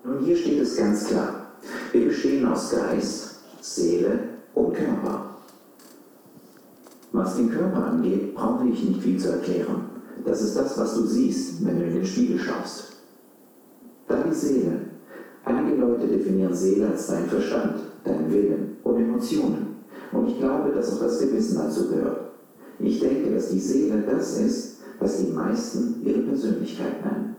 [0.05, 1.47] Nun hier steht es ganz klar.
[1.91, 4.21] Wir bestehen aus Geist, Seele
[4.55, 5.25] und Körper.
[7.11, 9.91] Was den Körper angeht, brauche ich nicht viel zu erklären.
[10.25, 12.93] Das ist das, was du siehst, wenn du in den Spiegel schaust.
[14.07, 14.81] Dann die Seele.
[15.45, 19.77] Einige Leute definieren Seele als dein Verstand, dein Willen und Emotionen.
[20.13, 22.33] Und ich glaube, dass auch das Gewissen dazu gehört.
[22.79, 27.37] Ich denke, dass die Seele das ist, was die meisten ihre Persönlichkeit nennen.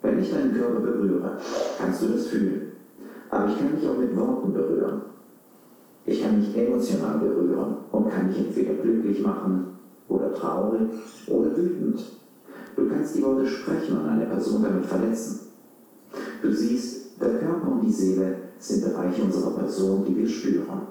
[0.00, 1.38] Wenn ich deinen Körper berühre,
[1.78, 2.72] kannst du das fühlen.
[3.30, 5.02] Aber ich kann mich auch mit Worten berühren.
[6.04, 10.90] Ich kann mich emotional berühren und kann mich entweder glücklich machen oder traurig
[11.28, 12.02] oder wütend.
[12.74, 15.52] Du kannst die Worte sprechen und eine Person damit verletzen.
[16.42, 20.82] Du siehst, der Körper und die Seele sind Bereiche unserer Person, die wir spüren.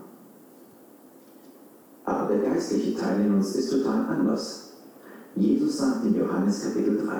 [2.03, 4.73] Aber der geistliche Teil in uns ist total anders.
[5.35, 7.13] Jesus sagt in Johannes Kapitel 3,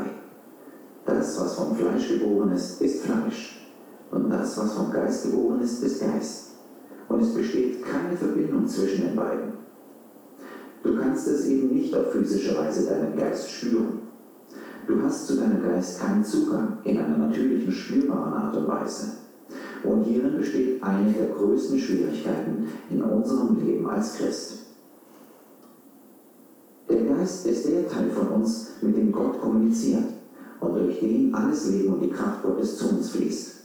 [1.06, 3.72] das, was vom Fleisch geboren ist, ist Fleisch.
[4.12, 6.48] Und das, was vom Geist geboren ist, ist Geist.
[7.08, 9.54] Und es besteht keine Verbindung zwischen den beiden.
[10.84, 14.00] Du kannst es eben nicht auf physische Weise deinen Geist spüren.
[14.86, 19.12] Du hast zu deinem Geist keinen Zugang in einer natürlichen, spürbaren Art und Weise.
[19.84, 24.58] Und hierin besteht eine der größten Schwierigkeiten in unserem Leben als Christ.
[26.90, 30.04] Der Geist ist der Teil von uns, mit dem Gott kommuniziert
[30.60, 33.56] und durch den alles Leben und die Kraft Gottes zu uns fließt.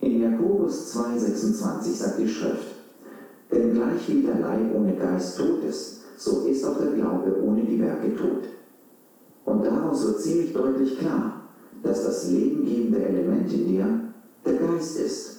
[0.00, 2.76] In Jakobus 2,26 sagt die Schrift,
[3.50, 7.62] denn gleich wie der Leib ohne Geist tot ist, so ist auch der Glaube ohne
[7.62, 8.44] die Werke tot.
[9.44, 11.42] Und daraus wird ziemlich deutlich klar,
[11.82, 14.05] dass das lebengebende Element in dir
[14.46, 15.36] der Geist ist.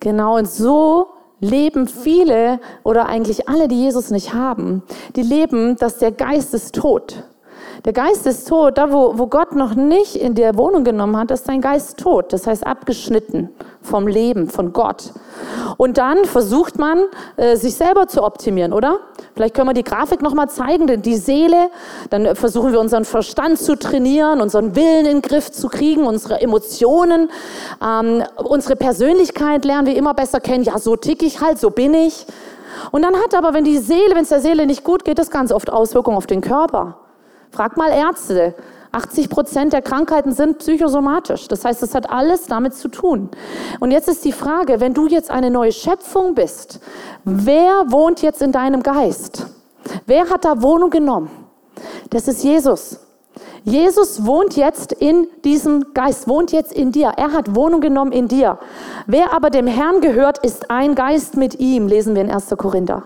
[0.00, 1.08] Genau, und so
[1.40, 4.82] leben viele oder eigentlich alle, die Jesus nicht haben.
[5.16, 7.24] Die leben, dass der Geist ist tot.
[7.84, 8.78] Der Geist ist tot.
[8.78, 12.32] Da, wo, wo Gott noch nicht in der Wohnung genommen hat, ist dein Geist tot.
[12.32, 13.50] Das heißt abgeschnitten
[13.82, 15.12] vom Leben, von Gott.
[15.76, 17.04] Und dann versucht man,
[17.36, 18.98] äh, sich selber zu optimieren, oder?
[19.34, 21.68] Vielleicht können wir die Grafik nochmal zeigen, denn die Seele,
[22.10, 26.40] dann versuchen wir unseren Verstand zu trainieren, unseren Willen in den Griff zu kriegen, unsere
[26.40, 27.30] Emotionen,
[27.84, 30.64] ähm, unsere Persönlichkeit lernen wir immer besser kennen.
[30.64, 32.26] Ja, so tick ich halt, so bin ich.
[32.90, 35.30] Und dann hat aber, wenn die Seele, wenn es der Seele nicht gut geht, das
[35.30, 36.96] ganz oft Auswirkungen auf den Körper.
[37.56, 38.54] Frag mal Ärzte.
[38.92, 41.48] 80 Prozent der Krankheiten sind psychosomatisch.
[41.48, 43.30] Das heißt, es hat alles damit zu tun.
[43.80, 46.80] Und jetzt ist die Frage, wenn du jetzt eine neue Schöpfung bist,
[47.24, 49.46] wer wohnt jetzt in deinem Geist?
[50.04, 51.30] Wer hat da Wohnung genommen?
[52.10, 53.00] Das ist Jesus.
[53.64, 57.14] Jesus wohnt jetzt in diesem Geist, wohnt jetzt in dir.
[57.16, 58.58] Er hat Wohnung genommen in dir.
[59.06, 62.54] Wer aber dem Herrn gehört, ist ein Geist mit ihm, lesen wir in 1.
[62.58, 63.04] Korinther.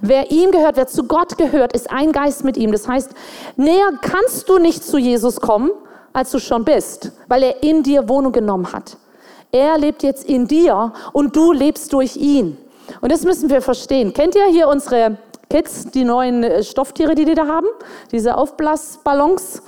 [0.00, 2.72] Wer ihm gehört, wer zu Gott gehört, ist ein Geist mit ihm.
[2.72, 3.10] Das heißt,
[3.56, 5.70] näher kannst du nicht zu Jesus kommen,
[6.12, 8.96] als du schon bist, weil er in dir Wohnung genommen hat.
[9.50, 12.56] Er lebt jetzt in dir und du lebst durch ihn.
[13.00, 14.12] Und das müssen wir verstehen.
[14.12, 15.16] Kennt ihr hier unsere
[15.50, 17.66] Kids, die neuen äh, Stofftiere, die die da haben?
[18.10, 19.62] Diese Aufblasballons?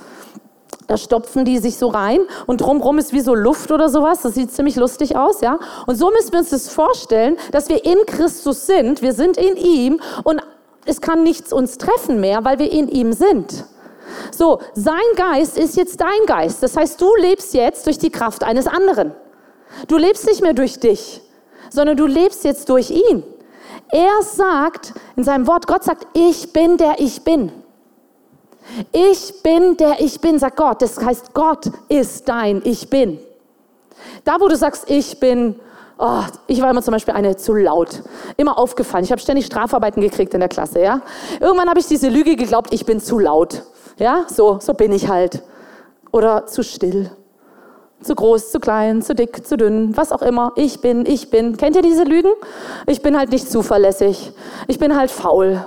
[0.87, 4.21] Da stopfen die sich so rein und drumherum ist wie so Luft oder sowas.
[4.21, 5.59] Das sieht ziemlich lustig aus, ja.
[5.85, 9.01] Und so müssen wir uns das vorstellen, dass wir in Christus sind.
[9.01, 10.41] Wir sind in ihm und
[10.85, 13.65] es kann nichts uns treffen mehr, weil wir in ihm sind.
[14.31, 16.63] So, sein Geist ist jetzt dein Geist.
[16.63, 19.11] Das heißt, du lebst jetzt durch die Kraft eines anderen.
[19.89, 21.21] Du lebst nicht mehr durch dich,
[21.69, 23.23] sondern du lebst jetzt durch ihn.
[23.89, 27.51] Er sagt in seinem Wort, Gott sagt, ich bin der ich bin.
[28.91, 30.81] Ich bin der ich bin, sagt Gott.
[30.81, 33.19] Das heißt, Gott ist dein Ich bin.
[34.23, 35.55] Da, wo du sagst, ich bin,
[35.97, 38.03] oh, ich war immer zum Beispiel eine zu laut,
[38.37, 39.03] immer aufgefallen.
[39.03, 41.01] Ich habe ständig Strafarbeiten gekriegt in der Klasse, ja.
[41.39, 43.63] Irgendwann habe ich diese Lüge geglaubt, ich bin zu laut,
[43.97, 44.25] ja.
[44.27, 45.43] So, so bin ich halt.
[46.11, 47.11] Oder zu still.
[48.01, 50.53] Zu groß, zu klein, zu dick, zu dünn, was auch immer.
[50.55, 51.57] Ich bin, ich bin.
[51.57, 52.29] Kennt ihr diese Lügen?
[52.85, 54.31] Ich bin halt nicht zuverlässig.
[54.67, 55.65] Ich bin halt faul.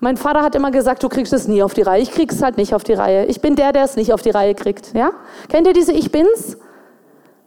[0.00, 2.02] Mein Vater hat immer gesagt, du kriegst es nie auf die Reihe.
[2.02, 3.26] Ich krieg's halt nicht auf die Reihe.
[3.26, 4.94] Ich bin der, der es nicht auf die Reihe kriegt.
[4.94, 5.12] Ja?
[5.48, 6.56] Kennt ihr diese Ich bin's?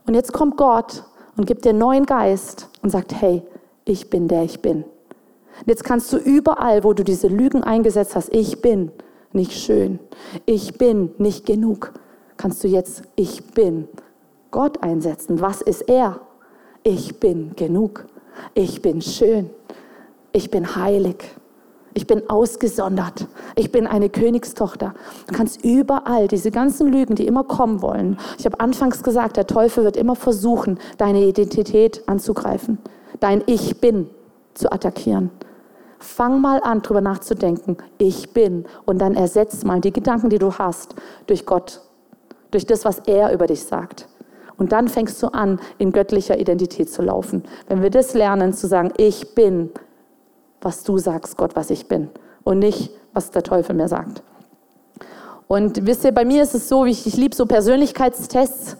[0.05, 1.03] Und jetzt kommt Gott
[1.37, 3.43] und gibt dir neuen Geist und sagt, hey,
[3.85, 4.83] ich bin der ich bin.
[4.83, 8.91] Und jetzt kannst du überall, wo du diese Lügen eingesetzt hast, ich bin
[9.33, 9.99] nicht schön,
[10.45, 11.93] ich bin nicht genug,
[12.37, 13.87] kannst du jetzt ich bin
[14.51, 15.41] Gott einsetzen.
[15.41, 16.21] Was ist er?
[16.83, 18.05] Ich bin genug.
[18.53, 19.49] Ich bin schön.
[20.31, 21.35] Ich bin heilig.
[21.99, 23.27] Ich bin ausgesondert.
[23.57, 24.93] Ich bin eine Königstochter.
[25.27, 28.17] Du kannst überall diese ganzen Lügen, die immer kommen wollen.
[28.37, 32.77] Ich habe anfangs gesagt, der Teufel wird immer versuchen, deine Identität anzugreifen,
[33.19, 34.09] dein Ich bin
[34.53, 35.29] zu attackieren.
[35.97, 37.75] Fang mal an, darüber nachzudenken.
[37.97, 38.63] Ich bin.
[38.85, 40.95] Und dann ersetz mal die Gedanken, die du hast,
[41.27, 41.81] durch Gott,
[42.51, 44.07] durch das, was er über dich sagt.
[44.55, 47.43] Und dann fängst du an, in göttlicher Identität zu laufen.
[47.67, 49.71] Wenn wir das lernen, zu sagen, ich bin,
[50.61, 52.09] was du sagst, Gott, was ich bin.
[52.43, 54.23] Und nicht, was der Teufel mir sagt.
[55.47, 58.77] Und wisst ihr, bei mir ist es so, ich, ich liebe so Persönlichkeitstests.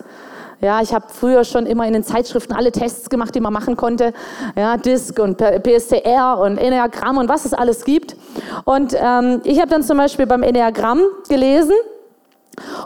[0.62, 3.78] Ja, ich habe früher schon immer in den Zeitschriften alle Tests gemacht, die man machen
[3.78, 4.14] konnte.
[4.56, 8.18] Ja, DISC und PSCR und Enneagramm und was es alles gibt.
[8.66, 11.76] Und ähm, ich habe dann zum Beispiel beim Enneagramm gelesen,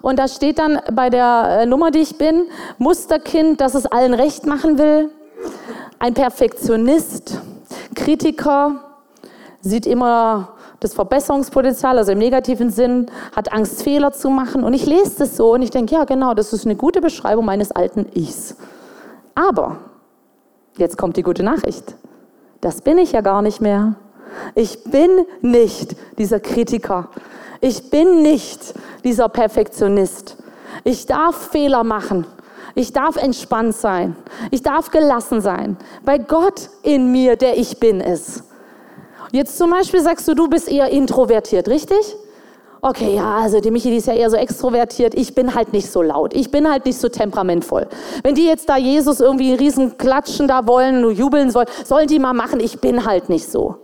[0.01, 2.43] Und da steht dann bei der äh, Nummer, die ich bin,
[2.77, 5.09] Musterkind, das es allen recht machen will,
[5.99, 7.39] ein Perfektionist,
[7.95, 8.82] Kritiker,
[9.63, 10.49] sieht immer
[10.81, 14.63] das Verbesserungspotenzial, also im negativen Sinn, hat Angst, Fehler zu machen.
[14.63, 17.45] Und ich lese das so und ich denke, ja, genau, das ist eine gute Beschreibung
[17.45, 18.57] meines alten Ichs.
[19.33, 19.77] Aber,
[20.77, 21.95] jetzt kommt die gute Nachricht,
[22.61, 23.95] das bin ich ja gar nicht mehr.
[24.55, 25.09] Ich bin
[25.41, 27.09] nicht dieser Kritiker.
[27.61, 28.73] Ich bin nicht
[29.03, 30.37] dieser Perfektionist.
[30.83, 32.25] Ich darf Fehler machen.
[32.75, 34.15] Ich darf entspannt sein.
[34.51, 38.43] Ich darf gelassen sein, weil Gott in mir, der ich bin, ist.
[39.33, 42.15] Jetzt zum Beispiel sagst du, du bist eher introvertiert, richtig?
[42.83, 45.15] Okay, ja, also die Michi, die ist ja eher so extrovertiert.
[45.15, 46.35] Ich bin halt nicht so laut.
[46.35, 47.87] Ich bin halt nicht so temperamentvoll.
[48.21, 52.19] Wenn die jetzt da Jesus irgendwie riesen Klatschen da wollen, nur jubeln sollen, sollen die
[52.19, 52.59] mal machen.
[52.59, 53.77] Ich bin halt nicht so.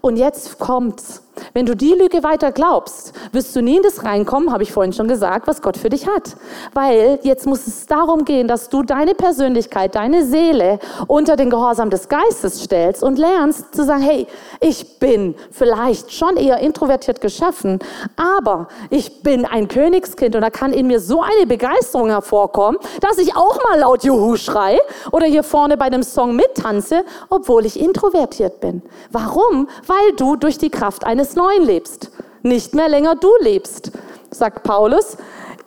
[0.00, 1.23] Und jetzt kommt's.
[1.52, 4.92] Wenn du die Lüge weiter glaubst, wirst du nie in das reinkommen, habe ich vorhin
[4.92, 6.36] schon gesagt, was Gott für dich hat.
[6.72, 11.90] Weil jetzt muss es darum gehen, dass du deine Persönlichkeit, deine Seele unter den Gehorsam
[11.90, 14.26] des Geistes stellst und lernst zu sagen, hey,
[14.60, 17.78] ich bin vielleicht schon eher introvertiert geschaffen,
[18.16, 23.18] aber ich bin ein Königskind und da kann in mir so eine Begeisterung hervorkommen, dass
[23.18, 24.78] ich auch mal laut Juhu schrei
[25.12, 28.82] oder hier vorne bei dem Song mittanze, obwohl ich introvertiert bin.
[29.10, 29.68] Warum?
[29.86, 32.10] Weil du durch die Kraft eines eines Neuen lebst.
[32.42, 33.92] Nicht mehr länger du lebst,
[34.30, 35.16] sagt Paulus.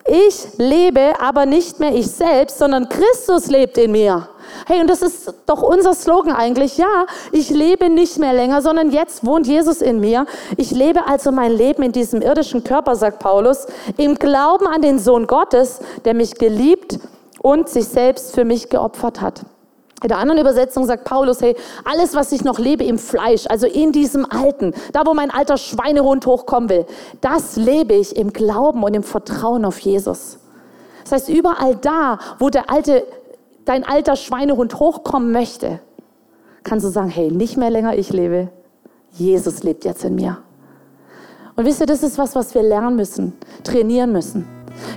[0.08, 4.30] Ich lebe aber nicht mehr ich selbst, sondern Christus lebt in mir.
[4.68, 6.78] Hey, und das ist doch unser Slogan eigentlich.
[6.78, 10.28] Ja, ich lebe nicht mehr länger, sondern jetzt wohnt Jesus in mir.
[10.58, 13.66] Ich lebe also mein Leben in diesem irdischen Körper, sagt Paulus,
[13.98, 17.00] im Glauben an den Sohn Gottes, der mich geliebt
[17.42, 19.42] und sich selbst für mich geopfert hat.
[20.04, 23.66] In der anderen Übersetzung sagt Paulus, hey, alles, was ich noch lebe im Fleisch, also
[23.66, 26.86] in diesem Alten, da wo mein alter Schweinehund hochkommen will,
[27.22, 30.38] das lebe ich im Glauben und im Vertrauen auf Jesus.
[31.04, 33.08] Das heißt, überall da, wo der alte,
[33.66, 35.80] dein alter Schweinehund hochkommen möchte,
[36.64, 38.50] kannst du sagen, hey, nicht mehr länger ich lebe,
[39.14, 40.38] Jesus lebt jetzt in mir.
[41.56, 43.34] Und wisst ihr, das ist was, was wir lernen müssen,
[43.64, 44.48] trainieren müssen.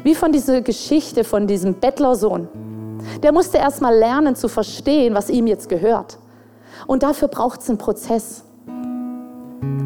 [0.03, 2.49] Wie von dieser Geschichte von diesem Bettlersohn.
[3.22, 6.18] Der musste erst mal lernen zu verstehen, was ihm jetzt gehört.
[6.87, 8.44] Und dafür braucht es einen Prozess.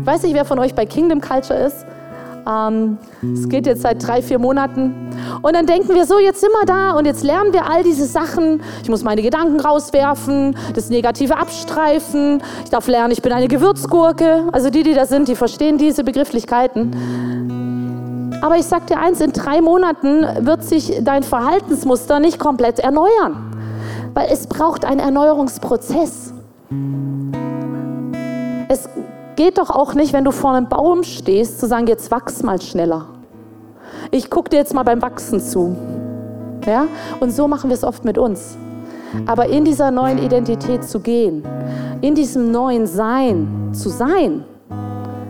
[0.00, 1.84] Ich weiß nicht, wer von euch bei Kingdom Culture ist.
[2.46, 2.98] Ähm,
[3.32, 5.10] es geht jetzt seit drei, vier Monaten.
[5.42, 8.04] Und dann denken wir so, jetzt sind wir da und jetzt lernen wir all diese
[8.06, 8.62] Sachen.
[8.82, 12.42] Ich muss meine Gedanken rauswerfen, das Negative abstreifen.
[12.64, 14.48] Ich darf lernen, ich bin eine Gewürzgurke.
[14.52, 16.90] Also die, die da sind, die verstehen diese Begrifflichkeiten.
[18.44, 23.56] Aber ich sage dir eins, in drei Monaten wird sich dein Verhaltensmuster nicht komplett erneuern,
[24.12, 26.34] weil es braucht einen Erneuerungsprozess.
[28.68, 28.86] Es
[29.36, 32.60] geht doch auch nicht, wenn du vor einem Baum stehst, zu sagen, jetzt wachs mal
[32.60, 33.06] schneller.
[34.10, 35.74] Ich gucke dir jetzt mal beim Wachsen zu.
[36.66, 36.86] Ja?
[37.20, 38.58] Und so machen wir es oft mit uns.
[39.24, 41.42] Aber in dieser neuen Identität zu gehen,
[42.02, 44.44] in diesem neuen Sein zu sein,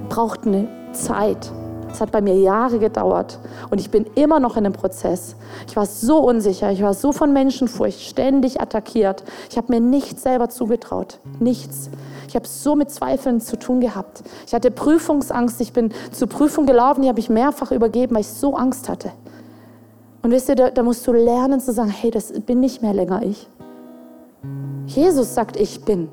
[0.09, 1.53] braucht eine Zeit.
[1.94, 3.38] Es hat bei mir Jahre gedauert
[3.70, 5.37] und ich bin immer noch in einem Prozess.
[5.68, 9.22] Ich war so unsicher, ich war so von Menschenfurcht ständig attackiert.
[9.48, 11.90] Ich habe mir nichts selber zugetraut, nichts.
[12.26, 14.24] Ich habe so mit Zweifeln zu tun gehabt.
[14.44, 18.28] Ich hatte Prüfungsangst, ich bin zur Prüfung gelaufen, die habe ich mehrfach übergeben, weil ich
[18.28, 19.12] so Angst hatte.
[20.22, 22.92] Und wisst ihr, da, da musst du lernen zu sagen, hey, das bin nicht mehr
[22.92, 23.48] länger ich.
[24.87, 26.09] Jesus sagt, ich bin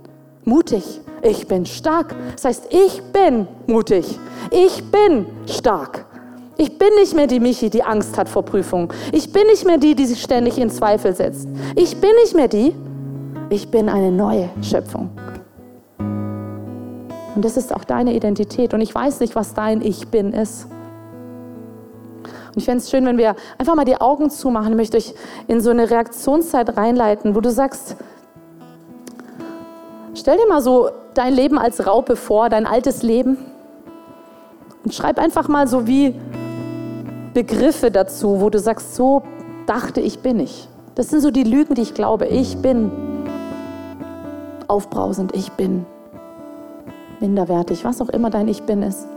[0.46, 2.16] mutig, ich bin stark.
[2.34, 4.20] Das heißt, ich bin mutig.
[4.50, 6.06] Ich bin stark.
[6.58, 8.90] Ich bin nicht mehr die Michi, die Angst hat vor Prüfungen.
[9.12, 11.48] Ich bin nicht mehr die, die sich ständig in Zweifel setzt.
[11.76, 12.76] Ich bin nicht mehr die.
[13.50, 15.10] Ich bin eine neue Schöpfung.
[17.36, 18.74] Und das ist auch deine Identität.
[18.74, 20.68] Und ich weiß nicht, was dein Ich bin ist.
[22.54, 24.72] Und ich fände es schön, wenn wir einfach mal die Augen zumachen.
[24.72, 25.14] Ich möchte euch
[25.48, 27.96] in so eine Reaktionszeit reinleiten, wo du sagst,
[30.14, 33.38] stell dir mal so dein Leben als Raupe vor, dein altes Leben.
[34.84, 36.16] Und schreib einfach mal so wie
[37.34, 39.24] Begriffe dazu, wo du sagst, so
[39.66, 40.68] dachte ich bin ich.
[40.96, 42.26] Das sind so die Lügen, die ich glaube.
[42.28, 42.92] Ich bin
[44.68, 45.86] aufbrausend, ich bin
[47.20, 49.08] minderwertig, was auch immer dein Ich bin ist.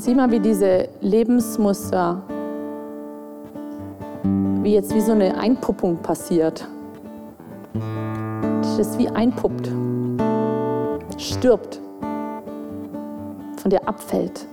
[0.00, 2.22] Sieh mal, wie diese Lebensmuster,
[4.62, 6.68] wie jetzt wie so eine Einpuppung passiert.
[8.76, 9.70] das wie einpuppt,
[11.16, 11.80] stirbt,
[13.56, 14.46] von dir abfällt.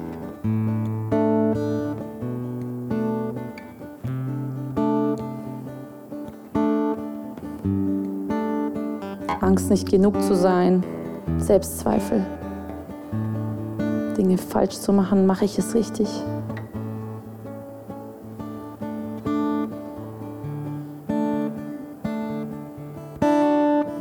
[9.42, 10.84] Angst, nicht genug zu sein,
[11.38, 12.26] Selbstzweifel,
[14.18, 16.08] Dinge falsch zu machen, mache ich es richtig?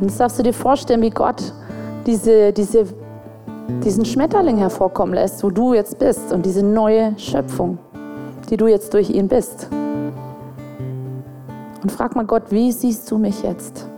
[0.01, 1.53] Und jetzt darfst du dir vorstellen, wie Gott
[2.07, 2.85] diese, diese,
[3.85, 7.79] diesen Schmetterling hervorkommen lässt, wo du jetzt bist und diese neue Schöpfung,
[8.51, 9.69] die du jetzt durch ihn bist.
[11.83, 13.89] Und frag mal Gott, wie siehst du mich jetzt?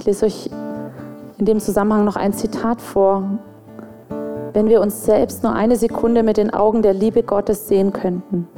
[0.00, 0.48] Ich lese euch
[1.36, 3.22] in dem Zusammenhang noch ein Zitat vor.
[4.54, 8.48] Wenn wir uns selbst nur eine Sekunde mit den Augen der Liebe Gottes sehen könnten,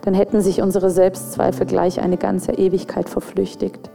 [0.00, 3.90] dann hätten sich unsere Selbstzweifel gleich eine ganze Ewigkeit verflüchtigt.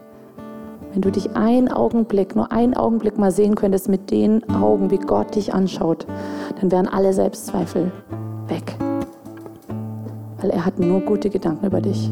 [0.94, 5.00] Wenn du dich einen Augenblick, nur einen Augenblick mal sehen könntest mit den Augen, wie
[5.00, 6.06] Gott dich anschaut,
[6.62, 7.92] dann wären alle Selbstzweifel
[8.48, 8.78] weg.
[10.40, 12.12] Weil er hat nur gute Gedanken über dich.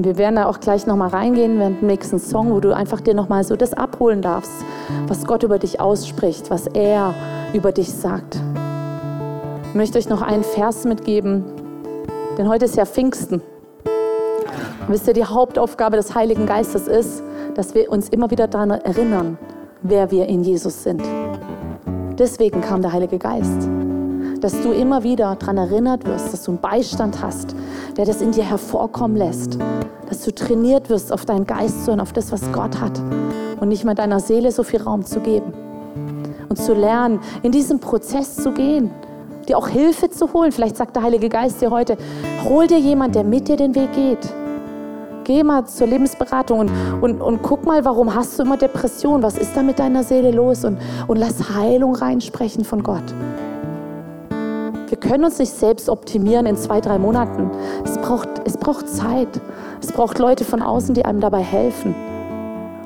[0.00, 3.02] Und wir werden da auch gleich nochmal reingehen während dem nächsten Song, wo du einfach
[3.02, 4.64] dir nochmal so das abholen darfst,
[5.06, 7.12] was Gott über dich ausspricht, was er
[7.52, 8.40] über dich sagt.
[9.68, 11.44] Ich möchte euch noch einen Vers mitgeben,
[12.38, 13.42] denn heute ist ja Pfingsten.
[14.88, 17.22] Wisst ihr, die Hauptaufgabe des Heiligen Geistes ist,
[17.54, 19.36] dass wir uns immer wieder daran erinnern,
[19.82, 21.02] wer wir in Jesus sind.
[22.18, 23.68] Deswegen kam der Heilige Geist.
[24.40, 27.54] Dass du immer wieder daran erinnert wirst, dass du einen Beistand hast,
[27.96, 29.58] der das in dir hervorkommen lässt.
[30.08, 33.00] Dass du trainiert wirst, auf deinen Geist zu hören, auf das, was Gott hat.
[33.60, 35.52] Und nicht mal deiner Seele so viel Raum zu geben.
[36.48, 38.90] Und zu lernen, in diesen Prozess zu gehen.
[39.46, 40.52] Dir auch Hilfe zu holen.
[40.52, 41.98] Vielleicht sagt der Heilige Geist dir heute,
[42.44, 44.26] hol dir jemand, der mit dir den Weg geht.
[45.24, 46.70] Geh mal zur Lebensberatung und,
[47.02, 49.22] und, und guck mal, warum hast du immer Depression?
[49.22, 50.64] Was ist da mit deiner Seele los?
[50.64, 53.04] Und, und lass Heilung reinsprechen von Gott.
[54.90, 57.48] Wir können uns nicht selbst optimieren in zwei, drei Monaten.
[57.84, 59.28] Es braucht, es braucht Zeit.
[59.80, 61.94] Es braucht Leute von außen, die einem dabei helfen.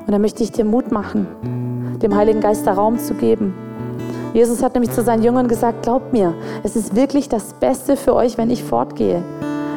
[0.05, 3.55] Und da möchte ich dir Mut machen, dem Heiligen Geist da Raum zu geben.
[4.35, 8.13] Jesus hat nämlich zu seinen Jüngern gesagt, glaubt mir, es ist wirklich das Beste für
[8.13, 9.23] euch, wenn ich fortgehe.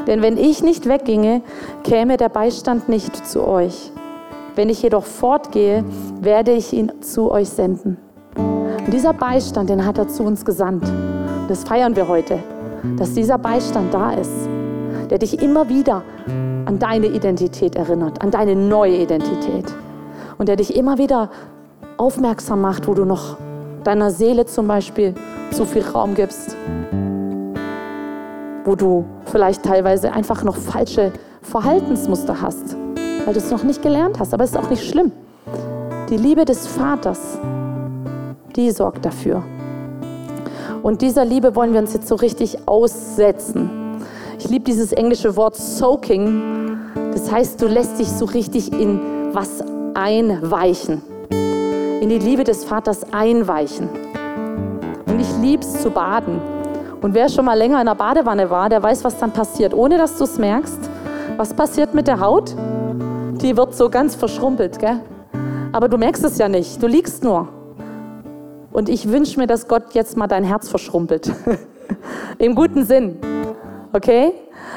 [0.07, 1.41] Denn wenn ich nicht wegginge,
[1.83, 3.91] käme der Beistand nicht zu euch.
[4.55, 5.83] Wenn ich jedoch fortgehe,
[6.20, 7.97] werde ich ihn zu euch senden.
[8.37, 10.85] Und dieser Beistand, den hat er zu uns gesandt.
[11.49, 12.41] Das feiern wir heute,
[12.99, 14.49] dass dieser Beistand da ist,
[15.09, 16.03] der dich immer wieder
[16.67, 19.65] an deine Identität erinnert, an deine neue Identität.
[20.37, 21.31] Und der dich immer wieder
[21.97, 23.39] aufmerksam macht, wo du noch
[23.83, 25.15] deiner Seele zum Beispiel
[25.51, 26.55] zu viel Raum gibst.
[28.65, 32.77] Wo du vielleicht teilweise einfach noch falsche Verhaltensmuster hast,
[33.25, 34.35] weil du es noch nicht gelernt hast.
[34.35, 35.13] Aber es ist auch nicht schlimm.
[36.11, 37.39] Die Liebe des Vaters,
[38.55, 39.43] die sorgt dafür.
[40.83, 44.03] Und dieser Liebe wollen wir uns jetzt so richtig aussetzen.
[44.39, 46.79] Ich liebe dieses englische Wort soaking.
[47.12, 49.01] Das heißt, du lässt dich so richtig in
[49.33, 49.62] was
[49.95, 51.03] einweichen.
[51.31, 53.89] In die Liebe des Vaters einweichen.
[55.07, 56.41] Und ich liebe es zu baden.
[57.01, 59.99] Und wer schon mal länger in der Badewanne war, der weiß, was dann passiert, ohne
[59.99, 60.79] dass du es merkst.
[61.37, 62.55] Was passiert mit der Haut?
[63.41, 65.01] Die wird so ganz verschrumpelt, gell?
[65.72, 67.49] Aber du merkst es ja nicht, du liegst nur.
[68.79, 71.33] Und ich wünsche mir, dass Gott jetzt mal dein Herz verschrumpelt.
[72.39, 73.16] Im guten Sinn.
[73.93, 74.33] Okay?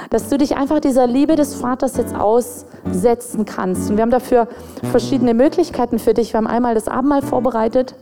[0.10, 3.92] Dass du dich einfach dieser Liebe des Vaters jetzt aussetzen kannst.
[3.92, 4.48] Und wir haben dafür
[4.90, 6.34] verschiedene Möglichkeiten für dich.
[6.34, 7.94] Wir haben einmal das Abendmahl vorbereitet.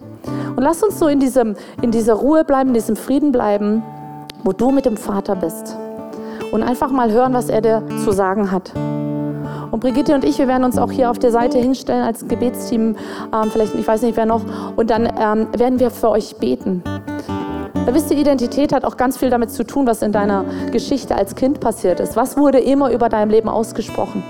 [0.56, 3.84] Und lass uns so in, diesem, in dieser Ruhe bleiben, in diesem Frieden bleiben,
[4.45, 5.76] wo du mit dem Vater bist.
[6.54, 8.72] Und einfach mal hören, was er dir zu sagen hat.
[9.72, 12.96] Und Brigitte und ich, wir werden uns auch hier auf der Seite hinstellen als Gebetsteam,
[13.34, 14.42] ähm, vielleicht, ich weiß nicht wer noch,
[14.76, 16.84] und dann ähm, werden wir für euch beten.
[17.86, 21.16] Da wisst ihr, Identität hat auch ganz viel damit zu tun, was in deiner Geschichte
[21.16, 22.16] als Kind passiert ist.
[22.16, 24.24] Was wurde immer über deinem Leben ausgesprochen?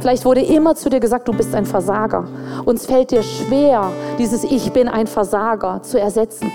[0.00, 2.26] Vielleicht wurde immer zu dir gesagt, du bist ein Versager.
[2.64, 6.50] Uns fällt dir schwer, dieses Ich bin ein Versager zu ersetzen.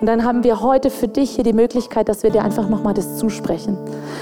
[0.00, 2.94] Und dann haben wir heute für dich hier die Möglichkeit, dass wir dir einfach nochmal
[2.94, 3.76] das zusprechen.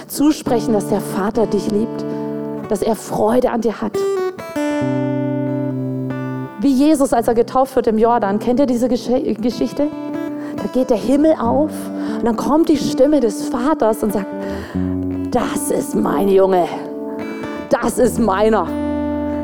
[0.08, 2.04] Zusprechen, dass der Vater dich liebt,
[2.68, 3.92] dass er Freude an dir hat.
[6.60, 9.08] Wie Jesus, als er getauft wird im Jordan, kennt ihr diese Gesch
[9.40, 9.88] Geschichte?
[10.56, 11.72] Da geht der Himmel auf
[12.18, 14.26] und dann kommt die Stimme des Vaters und sagt,
[15.30, 16.66] das ist mein Junge,
[17.68, 18.66] das ist meiner,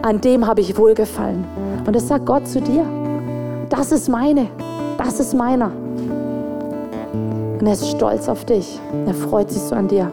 [0.02, 1.44] an dem habe ich wohlgefallen.
[1.86, 2.86] Und das sagt Gott zu dir,
[3.68, 4.46] das ist meine,
[4.96, 5.72] das ist meiner.
[7.12, 8.80] Und er ist stolz auf dich.
[9.06, 10.10] Er freut sich so an dir.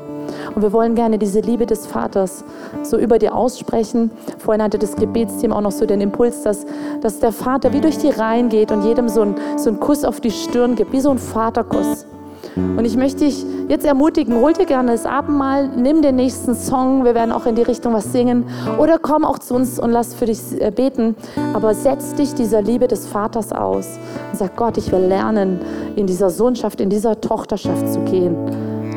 [0.56, 2.44] Und wir wollen gerne diese Liebe des Vaters
[2.84, 4.12] so über dir aussprechen.
[4.38, 6.66] Vorhin hatte das Gebetsteam auch noch so den Impuls, dass,
[7.02, 10.22] dass der Vater wie durch die Reihen geht und jedem so einen so Kuss auf
[10.22, 12.06] die Stirn gibt, wie so ein Vaterkuss.
[12.56, 17.06] Und ich möchte dich jetzt ermutigen, hol dir gerne das Abendmahl, nimm den nächsten Song,
[17.06, 18.46] wir werden auch in die Richtung was singen
[18.80, 21.16] oder komm auch zu uns und lass für dich äh, beten,
[21.54, 24.00] aber setz dich dieser Liebe des Vaters aus
[24.32, 25.60] und sag Gott, ich will lernen,
[25.96, 28.36] in dieser Sohnschaft, in dieser Tochterschaft zu gehen.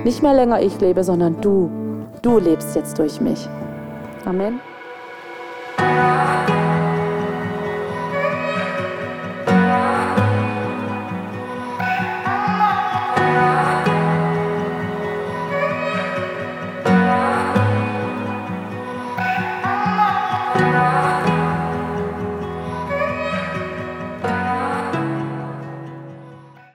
[0.05, 1.71] Nicht mehr länger ich lebe, sondern du,
[2.23, 3.49] du lebst jetzt durch mich.
[4.25, 4.61] Amen.